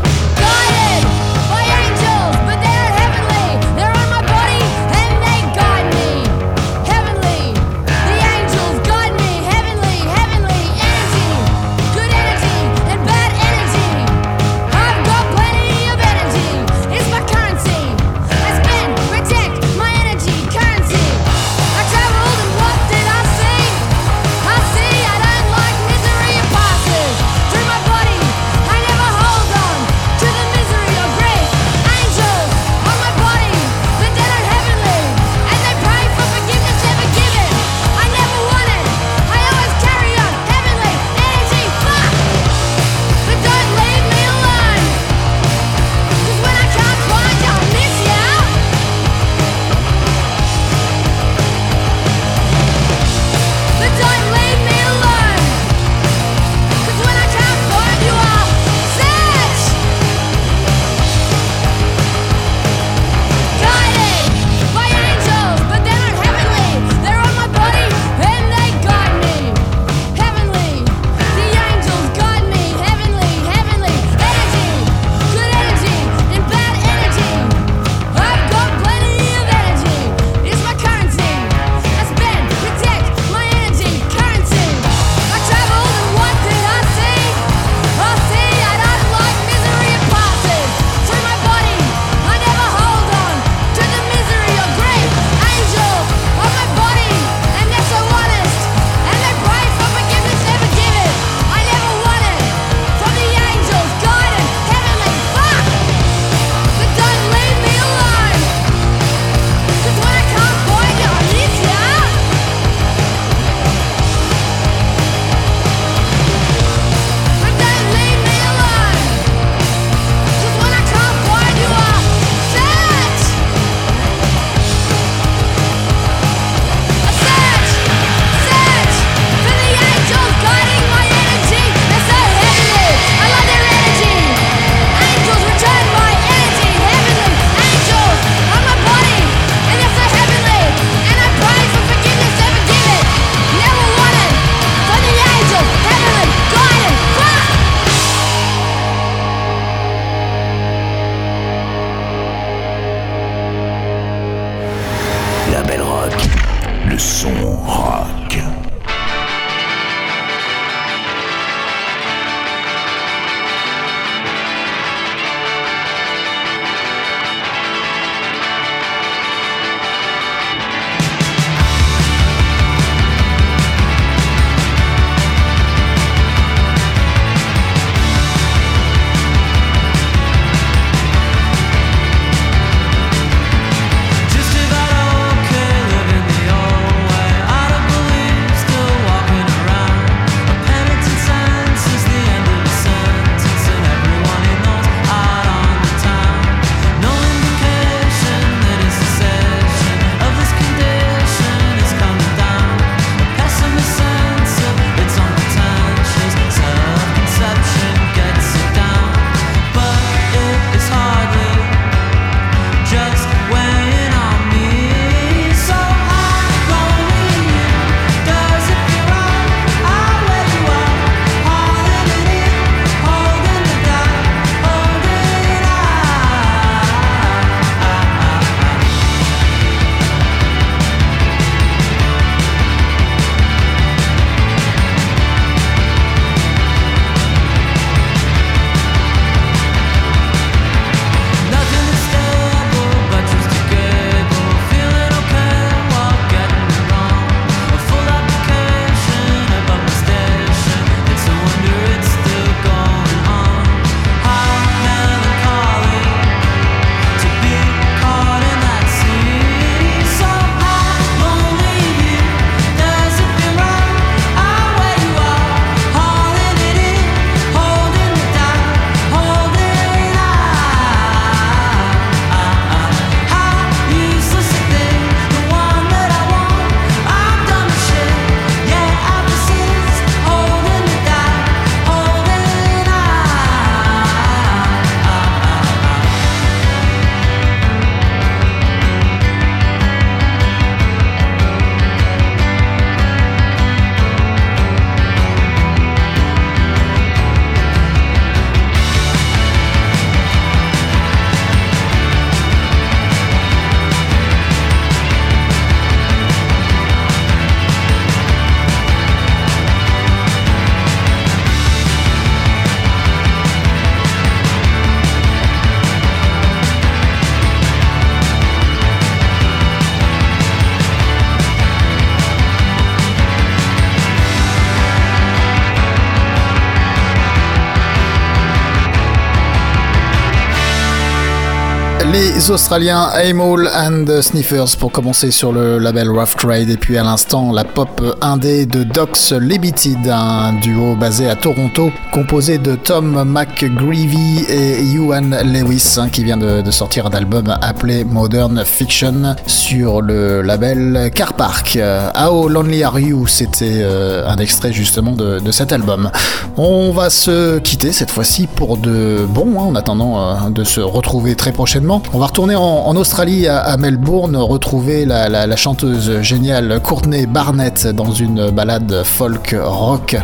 Les 332.14 332.52
Australiens 332.52 333.10
Amol 333.12 333.68
and 333.76 334.06
Sniffers 334.22 334.78
pour 334.78 334.92
commencer 334.92 335.32
sur 335.32 335.52
le 335.52 335.80
label 335.80 336.12
Rough 336.12 336.36
Trade 336.38 336.70
et 336.70 336.78
puis 336.78 336.96
à 337.00 337.04
l'instant 337.04 337.52
la 337.52 337.64
pop 337.64 338.04
indé 338.22 338.68
de 338.68 338.84
Docs 338.84 339.32
Limited, 339.32 340.08
un 340.08 340.54
duo 340.54 340.96
basé 340.96 341.28
à 341.28 341.36
Toronto 341.36 341.90
composé 342.12 342.60
de 342.60 342.76
Tom 342.76 343.24
McGreevy 343.24 344.46
et 344.48 344.94
Ewan 344.94 345.36
Lewis 345.42 345.96
hein, 345.98 346.10
qui 346.10 346.24
vient 346.24 346.38
de, 346.38 346.70
sortir 346.70 347.08
un 347.08 347.16
album 347.16 347.52
appelé 347.62 348.04
Modern 348.04 348.64
Fiction 348.64 349.36
sur 349.48 350.04
le 350.04 350.44
label 350.44 351.10
Car 351.16 351.34
Park. 351.34 351.80
How 352.16 352.48
Lonely 352.48 352.84
Are 352.84 353.00
You 353.00 353.26
c'était 353.26 353.82
euh, 353.82 354.28
un 354.28 354.38
extrait 354.38 354.72
justement 354.72 355.14
de, 355.14 355.40
de, 355.40 355.52
cet 355.52 355.74
album. 355.74 356.12
On 356.58 356.92
va 356.92 357.10
se 357.10 357.58
quitter 357.58 357.92
cette 357.92 358.12
fois-ci 358.12 358.46
pour 358.46 358.78
de 358.78 359.26
bon 359.28 359.60
hein, 359.60 359.64
en 359.64 359.76
attendant 359.76 360.22
euh, 360.22 360.50
de 360.52 360.64
se 360.64 360.80
retrouver 360.80 361.34
très 361.34 361.52
prochainement. 361.52 362.03
On 362.12 362.20
va 362.20 362.28
retourner 362.28 362.56
en, 362.56 362.96
Australie, 362.96 363.48
à, 363.48 363.78
Melbourne, 363.78 364.36
retrouver 364.36 365.06
la, 365.06 365.56
chanteuse 365.56 366.22
géniale 366.22 366.80
Courtney 366.82 367.26
Barnett 367.26 367.88
dans 367.88 368.12
une 368.12 368.52
balade 368.52 369.04
folk 369.04 369.56
rock 369.60 370.18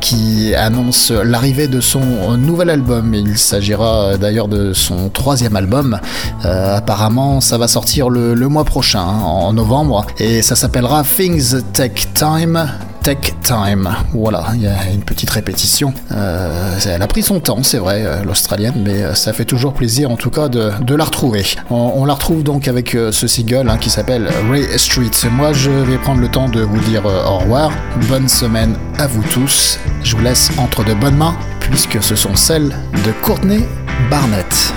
qui 0.00 0.54
annonce 0.54 1.10
l'arrivée 1.10 1.68
de 1.68 1.80
son 1.80 2.36
nouvel 2.36 2.70
album. 2.70 3.14
Il 3.14 3.38
s'agira 3.38 4.16
d'ailleurs 4.16 4.48
de 4.48 4.72
son 4.72 5.08
troisième 5.08 5.56
album. 5.56 5.98
Euh, 6.44 6.76
apparemment, 6.76 7.40
ça 7.40 7.58
va 7.58 7.68
sortir 7.68 8.08
le, 8.08 8.34
le 8.34 8.48
mois 8.48 8.64
prochain, 8.64 9.00
hein, 9.00 9.22
en 9.22 9.52
novembre, 9.52 10.06
et 10.18 10.42
ça 10.42 10.56
s'appellera 10.56 11.04
Things 11.04 11.62
Take 11.72 12.06
Time. 12.14 12.68
Tech 13.06 13.34
Time. 13.40 13.88
Voilà, 14.14 14.46
il 14.54 14.62
y 14.62 14.66
a 14.66 14.90
une 14.92 15.04
petite 15.04 15.30
répétition. 15.30 15.94
Euh, 16.10 16.76
elle 16.84 17.00
a 17.00 17.06
pris 17.06 17.22
son 17.22 17.38
temps, 17.38 17.62
c'est 17.62 17.78
vrai, 17.78 18.02
euh, 18.04 18.24
l'Australienne, 18.24 18.82
mais 18.84 19.00
euh, 19.00 19.14
ça 19.14 19.32
fait 19.32 19.44
toujours 19.44 19.74
plaisir 19.74 20.10
en 20.10 20.16
tout 20.16 20.30
cas 20.30 20.48
de, 20.48 20.72
la 20.92 21.04
retrouver. 21.04 21.44
On, 21.70 22.04
la 22.04 22.14
retrouve 22.14 22.42
donc 22.42 22.66
avec 22.66 22.98
ce 23.12 23.28
single 23.28 23.70
hein, 23.70 23.78
qui 23.78 23.90
s'appelle 23.90 24.28
Ray 24.50 24.66
Street. 24.76 25.12
Moi, 25.30 25.52
je 25.52 25.70
vais 25.70 25.98
prendre 25.98 26.20
le 26.20 26.26
temps 26.28 26.48
de 26.48 26.62
vous 26.62 26.80
dire 26.80 27.06
au 27.06 27.38
revoir. 27.38 27.70
Bonne 28.08 28.28
semaine 28.28 28.76
à 28.98 29.06
vous 29.06 29.22
tous. 29.30 29.78
Je 30.02 30.16
vous 30.16 30.22
laisse 30.24 30.50
entre 30.58 30.82
de 30.82 30.92
bonnes 30.92 31.16
mains, 31.16 31.36
puisque 31.60 32.02
ce 32.02 32.16
sont 32.16 32.34
celles 32.34 32.74
de 33.04 33.12
Courtney 33.22 33.62
Barnett. 34.10 34.74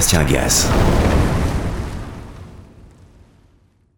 Sébastien 0.00 0.24
Gas. 0.24 0.79